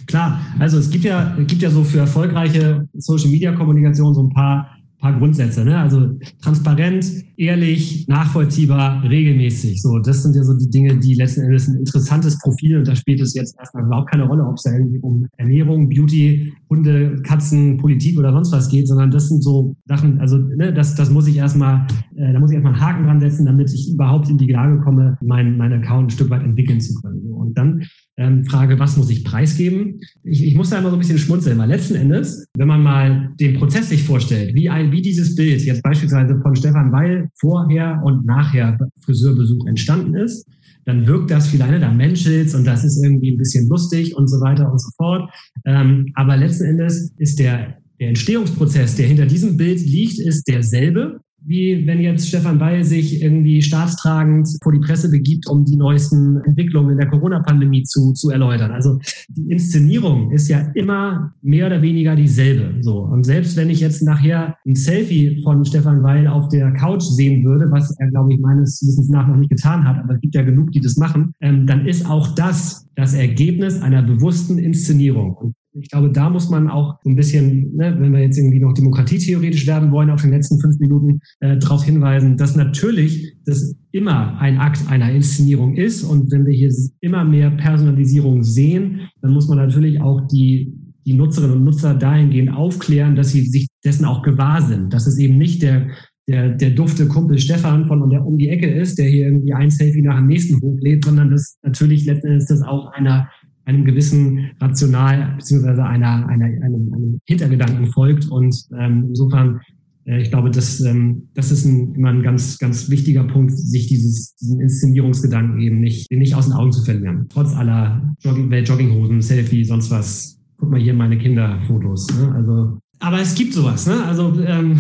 Klar, 0.07 0.41
also 0.59 0.79
es 0.79 0.91
gibt 0.91 1.05
ja, 1.05 1.37
gibt 1.47 1.63
ja 1.63 1.71
so 1.71 1.85
für 1.85 1.99
erfolgreiche 1.99 2.89
Social 2.95 3.31
Media 3.31 3.53
Kommunikation 3.53 4.15
so 4.15 4.23
ein 4.23 4.31
paar 4.31 4.74
paar 5.05 5.19
Grundsätze. 5.19 5.67
Ne? 5.67 5.79
Also 5.79 6.19
transparent, 6.43 7.05
ehrlich, 7.37 8.09
nachvollziehbar, 8.09 9.03
regelmäßig. 9.05 9.83
So, 9.83 9.99
das 9.99 10.23
sind 10.23 10.35
ja 10.35 10.43
so 10.43 10.57
die 10.57 10.71
Dinge, 10.71 10.97
die 10.97 11.15
letzten 11.15 11.43
Endes 11.43 11.69
ein 11.69 11.77
interessantes 11.77 12.39
Profil 12.39 12.79
und 12.79 12.89
da 12.89 12.97
spielt 12.97 13.21
es 13.21 13.35
jetzt 13.35 13.55
erstmal 13.59 13.85
überhaupt 13.85 14.11
keine 14.11 14.25
Rolle, 14.25 14.43
ob 14.47 14.57
es 14.57 14.65
irgendwie 14.65 14.99
um 15.01 15.27
Ernährung, 15.37 15.91
Beauty, 15.91 16.55
Hunde, 16.71 17.17
Katzen, 17.23 17.77
Politik 17.77 18.19
oder 18.19 18.33
sonst 18.33 18.51
was 18.53 18.71
geht, 18.71 18.89
sondern 18.89 19.11
das 19.11 19.29
sind 19.29 19.45
so 19.45 19.77
Sachen, 19.85 20.19
also 20.21 20.39
ne, 20.39 20.73
das, 20.73 20.95
das 20.95 21.11
muss 21.11 21.27
ich 21.27 21.37
erstmal, 21.37 21.87
äh, 22.17 22.33
da 22.33 22.41
muss 22.41 22.51
ich 22.51 22.55
erstmal 22.55 22.73
einen 22.73 22.83
Haken 22.83 23.05
dran 23.05 23.21
setzen, 23.21 23.45
damit 23.45 23.75
ich 23.75 23.93
überhaupt 23.93 24.31
in 24.31 24.39
die 24.39 24.51
Lage 24.51 24.81
komme, 24.81 25.19
meinen 25.21 25.59
mein 25.59 25.75
Account 25.75 26.07
ein 26.07 26.11
Stück 26.11 26.31
weit 26.31 26.45
entwickeln 26.45 26.81
zu 26.81 26.95
können. 27.03 27.31
Und 27.31 27.59
dann 27.59 27.83
ähm, 28.17 28.45
Frage, 28.45 28.79
was 28.79 28.97
muss 28.97 29.11
ich 29.11 29.25
preisgeben? 29.25 30.01
Ich, 30.23 30.45
ich 30.45 30.55
muss 30.55 30.71
da 30.71 30.79
immer 30.79 30.91
so 30.91 30.97
ein 30.97 31.01
bisschen 31.01 31.19
schmunzeln, 31.19 31.59
weil 31.59 31.69
letzten 31.69 31.97
Endes, 31.97 32.47
wenn 32.57 32.69
man 32.69 32.83
mal 32.83 33.33
den 33.41 33.59
Prozess 33.59 33.89
sich 33.89 34.05
vorstellt, 34.05 34.55
wie 34.55 34.71
ein, 34.71 34.93
wie 34.93 35.03
dieses 35.03 35.35
Bild 35.35 35.63
jetzt 35.63 35.83
beispielsweise 35.83 36.39
von 36.41 36.55
Stefan 36.55 36.93
Weil 36.93 37.29
vorher 37.35 38.01
und 38.05 38.25
nachher 38.25 38.79
Friseurbesuch 39.05 39.67
entstanden 39.67 40.15
ist, 40.15 40.47
dann 40.85 41.07
wirkt 41.07 41.31
das 41.31 41.49
vielleicht, 41.49 41.83
da 41.83 41.91
menschelt 41.91 42.55
und 42.55 42.65
das 42.65 42.85
ist 42.85 43.03
irgendwie 43.03 43.33
ein 43.33 43.39
bisschen 43.39 43.69
lustig 43.69 44.15
und 44.17 44.29
so 44.29 44.41
weiter 44.41 44.71
und 44.71 44.81
so 44.81 44.91
fort. 44.97 45.31
Ähm, 45.65 46.13
aber 46.15 46.37
letzten 46.37 46.65
Endes 46.65 47.13
ist 47.19 47.39
der, 47.39 47.79
der 47.99 48.09
Entstehungsprozess, 48.09 48.95
der 48.97 49.07
hinter 49.07 49.27
diesem 49.27 49.57
Bild 49.57 49.81
liegt, 49.81 50.19
ist 50.19 50.47
derselbe 50.47 51.21
wie 51.47 51.87
wenn 51.87 52.01
jetzt 52.01 52.29
Stefan 52.29 52.61
Weil 52.61 52.85
sich 52.85 53.23
irgendwie 53.23 53.63
staatstragend 53.63 54.49
vor 54.63 54.73
die 54.73 54.81
Presse 54.81 55.11
begibt, 55.11 55.49
um 55.49 55.65
die 55.65 55.77
neuesten 55.77 56.41
Entwicklungen 56.45 56.93
in 56.93 56.99
der 56.99 57.09
Corona-Pandemie 57.09 57.83
zu, 57.85 58.13
zu 58.13 58.31
erläutern. 58.31 58.71
Also 58.71 58.99
die 59.29 59.51
Inszenierung 59.51 60.31
ist 60.31 60.49
ja 60.49 60.61
immer 60.75 61.35
mehr 61.43 61.67
oder 61.67 61.83
weniger 61.83 62.17
dieselbe. 62.17 62.83
So. 62.83 63.01
Und 63.01 63.25
selbst 63.25 63.57
wenn 63.57 63.71
ich 63.71 63.81
jetzt 63.81 64.03
nachher 64.03 64.57
ein 64.67 64.75
Selfie 64.75 65.43
von 65.43 65.65
Stefan 65.65 66.03
Weil 66.03 66.27
auf 66.27 66.49
der 66.49 66.73
Couch 66.73 67.03
sehen 67.03 67.45
würde, 67.45 67.71
was 67.71 67.95
er, 67.99 68.09
glaube 68.11 68.33
ich, 68.33 68.41
meines 68.41 68.83
Wissens 68.87 69.09
nach 69.09 69.29
noch 69.29 69.37
nicht 69.37 69.51
getan 69.51 69.85
hat, 69.85 70.03
aber 70.03 70.15
es 70.15 70.21
gibt 70.21 70.35
ja 70.35 70.43
genug, 70.43 70.73
die 70.73 70.81
das 70.81 70.97
machen, 70.97 71.33
ähm, 71.41 71.67
dann 71.67 71.87
ist 71.87 72.09
auch 72.09 72.35
das 72.35 72.85
das 72.97 73.15
Ergebnis 73.15 73.81
einer 73.81 74.03
bewussten 74.03 74.59
Inszenierung. 74.59 75.35
Und 75.35 75.55
ich 75.81 75.91
glaube, 75.91 76.11
da 76.11 76.31
muss 76.31 76.51
man 76.51 76.69
auch 76.69 76.97
so 77.03 77.11
ein 77.11 77.17
bisschen, 77.17 77.75
ne, 77.75 77.97
wenn 77.99 78.13
wir 78.13 78.21
jetzt 78.21 78.39
irgendwie 78.39 78.61
noch 78.61 78.73
demokratietheoretisch 78.75 79.67
werden 79.67 79.91
wollen, 79.91 80.11
auf 80.11 80.23
den 80.23 80.31
letzten 80.31 80.61
fünf 80.61 80.79
Minuten 80.79 81.21
äh, 81.41 81.59
darauf 81.59 81.85
hinweisen, 81.85 82.37
dass 82.37 82.55
natürlich 82.55 83.35
das 83.45 83.75
immer 83.91 84.39
ein 84.39 84.59
Akt 84.59 84.89
einer 84.89 85.11
Inszenierung 85.11 85.75
ist. 85.75 86.05
Und 86.05 86.31
wenn 86.31 86.47
wir 86.47 86.55
hier 86.55 86.73
immer 87.01 87.25
mehr 87.25 87.51
Personalisierung 87.51 88.45
sehen, 88.45 89.01
dann 89.21 89.33
muss 89.33 89.49
man 89.49 89.59
natürlich 89.59 90.01
auch 90.01 90.27
die, 90.29 90.73
die 91.07 91.15
Nutzerinnen 91.15 91.57
und 91.57 91.65
Nutzer 91.65 91.95
dahingehend 91.95 92.55
aufklären, 92.55 93.17
dass 93.17 93.33
sie 93.33 93.45
sich 93.45 93.67
dessen 93.85 94.05
auch 94.05 94.23
gewahr 94.23 94.63
sind. 94.63 94.93
Dass 94.93 95.07
es 95.07 95.19
eben 95.19 95.39
nicht 95.39 95.63
der 95.63 95.89
der, 96.27 96.51
der 96.51 96.71
dufte 96.71 97.07
Kumpel 97.07 97.39
Stefan 97.39 97.87
von 97.87 98.09
der 98.09 98.25
um 98.25 98.39
die 98.39 98.49
Ecke 98.49 98.67
ist, 98.67 98.99
der 98.99 99.07
hier 99.07 99.27
irgendwie 99.27 99.53
ein 99.53 99.71
Selfie 99.71 100.03
nach 100.03 100.17
dem 100.17 100.27
nächsten 100.27 100.61
hochlädt, 100.61 101.05
sondern 101.05 101.31
das 101.31 101.59
natürlich 101.63 102.07
letzten 102.07 102.29
Endes 102.29 102.47
das 102.47 102.63
auch 102.63 102.93
einer 102.93 103.29
einem 103.65 103.85
gewissen 103.85 104.51
Rational 104.61 105.35
beziehungsweise 105.37 105.85
einer, 105.85 106.27
einer, 106.27 106.45
einem, 106.45 106.93
einem 106.93 107.21
Hintergedanken 107.25 107.87
folgt. 107.87 108.29
Und 108.29 108.55
ähm, 108.79 109.07
insofern, 109.09 109.61
äh, 110.07 110.21
ich 110.21 110.31
glaube, 110.31 110.51
das, 110.51 110.81
ähm, 110.81 111.29
das 111.35 111.51
ist 111.51 111.65
ein, 111.65 111.95
immer 111.95 112.11
ein 112.11 112.23
ganz, 112.23 112.59
ganz 112.59 112.91
wichtiger 112.91 113.25
Punkt, 113.25 113.53
sich 113.53 113.87
dieses, 113.87 114.35
diesen 114.37 114.61
Inszenierungsgedanken 114.61 115.61
eben 115.61 115.81
nicht, 115.81 116.11
den 116.11 116.19
nicht 116.19 116.35
aus 116.35 116.47
den 116.47 116.55
Augen 116.55 116.73
zu 116.73 116.85
verlieren. 116.85 117.27
Trotz 117.29 117.55
aller 117.55 118.15
Jogging, 118.21 118.53
Jogginghosen, 118.53 119.23
Selfie, 119.23 119.65
sonst 119.65 119.91
was. 119.91 120.39
Guck 120.57 120.71
mal 120.71 120.81
hier 120.81 120.95
meine 120.95 121.19
Kinderfotos. 121.19 122.07
Ne? 122.17 122.33
Also, 122.33 122.79
aber 123.01 123.21
es 123.21 123.35
gibt 123.35 123.53
sowas. 123.53 123.87
Ne? 123.87 124.05
Also 124.05 124.41
ähm, 124.47 124.79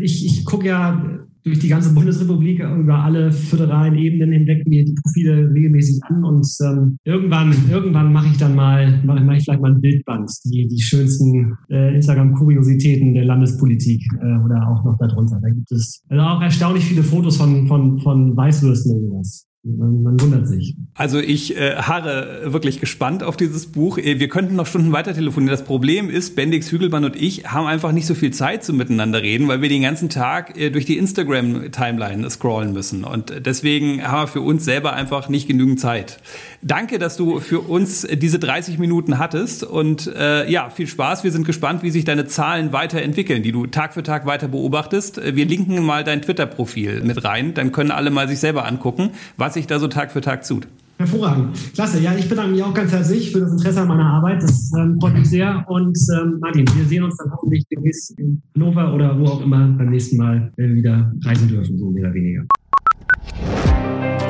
ich, 0.00 0.26
ich 0.26 0.44
gucke 0.44 0.66
ja 0.66 1.26
durch 1.46 1.60
die 1.60 1.68
ganze 1.68 1.94
Bundesrepublik 1.94 2.58
über 2.58 3.04
alle 3.04 3.30
föderalen 3.30 3.96
Ebenen 3.96 4.32
hinweg 4.32 4.66
mir 4.66 4.84
die 4.84 4.94
Profile 4.94 5.48
regelmäßig 5.54 6.02
an 6.02 6.24
und 6.24 6.44
ähm, 6.64 6.98
irgendwann, 7.04 7.54
irgendwann 7.70 8.12
mache 8.12 8.26
ich 8.32 8.36
dann 8.36 8.56
mal, 8.56 9.00
mache 9.04 9.20
mach 9.20 9.34
ich 9.34 9.44
vielleicht 9.44 9.62
mal 9.62 9.72
ein 9.72 9.80
Bildband, 9.80 10.28
die, 10.44 10.66
die 10.66 10.80
schönsten 10.80 11.56
äh, 11.70 11.94
Instagram-Kuriositäten 11.94 13.14
der 13.14 13.26
Landespolitik 13.26 14.02
äh, 14.20 14.44
oder 14.44 14.68
auch 14.68 14.84
noch 14.84 14.98
darunter. 14.98 15.38
Da 15.40 15.48
gibt 15.50 15.70
es 15.70 16.02
also 16.08 16.20
auch 16.20 16.42
erstaunlich 16.42 16.84
viele 16.84 17.04
Fotos 17.04 17.36
von, 17.36 17.68
von, 17.68 18.00
von 18.00 18.36
Weißwürsten 18.36 18.96
und 18.96 19.08
sowas. 19.08 19.45
Man, 19.68 20.20
wundert 20.20 20.46
sich. 20.46 20.76
Also 20.94 21.18
ich 21.18 21.56
äh, 21.56 21.74
harre 21.74 22.52
wirklich 22.52 22.78
gespannt 22.78 23.24
auf 23.24 23.36
dieses 23.36 23.66
Buch. 23.66 23.98
Äh, 23.98 24.20
wir 24.20 24.28
könnten 24.28 24.54
noch 24.54 24.66
Stunden 24.66 24.92
weiter 24.92 25.12
telefonieren. 25.12 25.50
Das 25.50 25.64
Problem 25.64 26.08
ist, 26.08 26.36
Bendix 26.36 26.70
Hügelmann 26.70 27.04
und 27.04 27.16
ich 27.16 27.50
haben 27.50 27.66
einfach 27.66 27.90
nicht 27.90 28.06
so 28.06 28.14
viel 28.14 28.32
Zeit 28.32 28.62
zum 28.62 28.76
Miteinander 28.76 29.22
reden, 29.22 29.48
weil 29.48 29.62
wir 29.62 29.68
den 29.68 29.82
ganzen 29.82 30.08
Tag 30.08 30.56
äh, 30.56 30.70
durch 30.70 30.84
die 30.84 30.96
Instagram-Timeline 30.98 32.30
scrollen 32.30 32.72
müssen. 32.72 33.02
Und 33.02 33.44
deswegen 33.44 34.04
haben 34.06 34.22
wir 34.22 34.28
für 34.28 34.40
uns 34.40 34.64
selber 34.64 34.92
einfach 34.92 35.28
nicht 35.28 35.48
genügend 35.48 35.80
Zeit. 35.80 36.20
Danke, 36.66 36.98
dass 36.98 37.16
du 37.16 37.38
für 37.38 37.60
uns 37.60 38.04
diese 38.12 38.40
30 38.40 38.80
Minuten 38.80 39.18
hattest. 39.18 39.62
Und 39.62 40.08
äh, 40.08 40.50
ja, 40.50 40.68
viel 40.68 40.88
Spaß. 40.88 41.22
Wir 41.22 41.30
sind 41.30 41.46
gespannt, 41.46 41.84
wie 41.84 41.90
sich 41.92 42.04
deine 42.04 42.26
Zahlen 42.26 42.72
weiterentwickeln, 42.72 43.44
die 43.44 43.52
du 43.52 43.66
Tag 43.68 43.94
für 43.94 44.02
Tag 44.02 44.26
weiter 44.26 44.48
beobachtest. 44.48 45.20
Wir 45.22 45.46
linken 45.46 45.84
mal 45.84 46.02
dein 46.02 46.22
Twitter-Profil 46.22 47.02
mit 47.04 47.22
rein. 47.22 47.54
Dann 47.54 47.70
können 47.70 47.92
alle 47.92 48.10
mal 48.10 48.26
sich 48.26 48.40
selber 48.40 48.66
angucken, 48.66 49.10
was 49.36 49.54
sich 49.54 49.68
da 49.68 49.78
so 49.78 49.86
Tag 49.86 50.10
für 50.10 50.20
Tag 50.20 50.44
tut. 50.44 50.66
Hervorragend. 50.98 51.56
Klasse. 51.74 52.00
Ja, 52.00 52.16
ich 52.16 52.28
bedanke 52.28 52.50
mich 52.50 52.62
auch 52.64 52.74
ganz 52.74 52.90
herzlich 52.90 53.30
für 53.30 53.40
das 53.40 53.52
Interesse 53.52 53.82
an 53.82 53.88
meiner 53.88 54.06
Arbeit. 54.06 54.42
Das 54.42 54.72
ähm, 54.76 54.98
freut 55.00 55.14
mich 55.14 55.30
sehr. 55.30 55.64
Und 55.68 55.96
ähm, 56.18 56.38
Martin, 56.40 56.64
wir 56.74 56.84
sehen 56.86 57.04
uns 57.04 57.16
dann 57.18 57.30
hoffentlich 57.30 57.64
demnächst 57.70 58.18
in 58.18 58.42
Hannover 58.56 58.92
oder 58.92 59.16
wo 59.20 59.26
auch 59.26 59.40
immer 59.40 59.68
beim 59.68 59.90
nächsten 59.90 60.16
Mal 60.16 60.52
äh, 60.56 60.74
wieder 60.74 61.12
reisen 61.24 61.46
dürfen, 61.46 61.78
so 61.78 61.90
mehr 61.90 62.06
oder 62.06 62.14
weniger. 62.14 62.44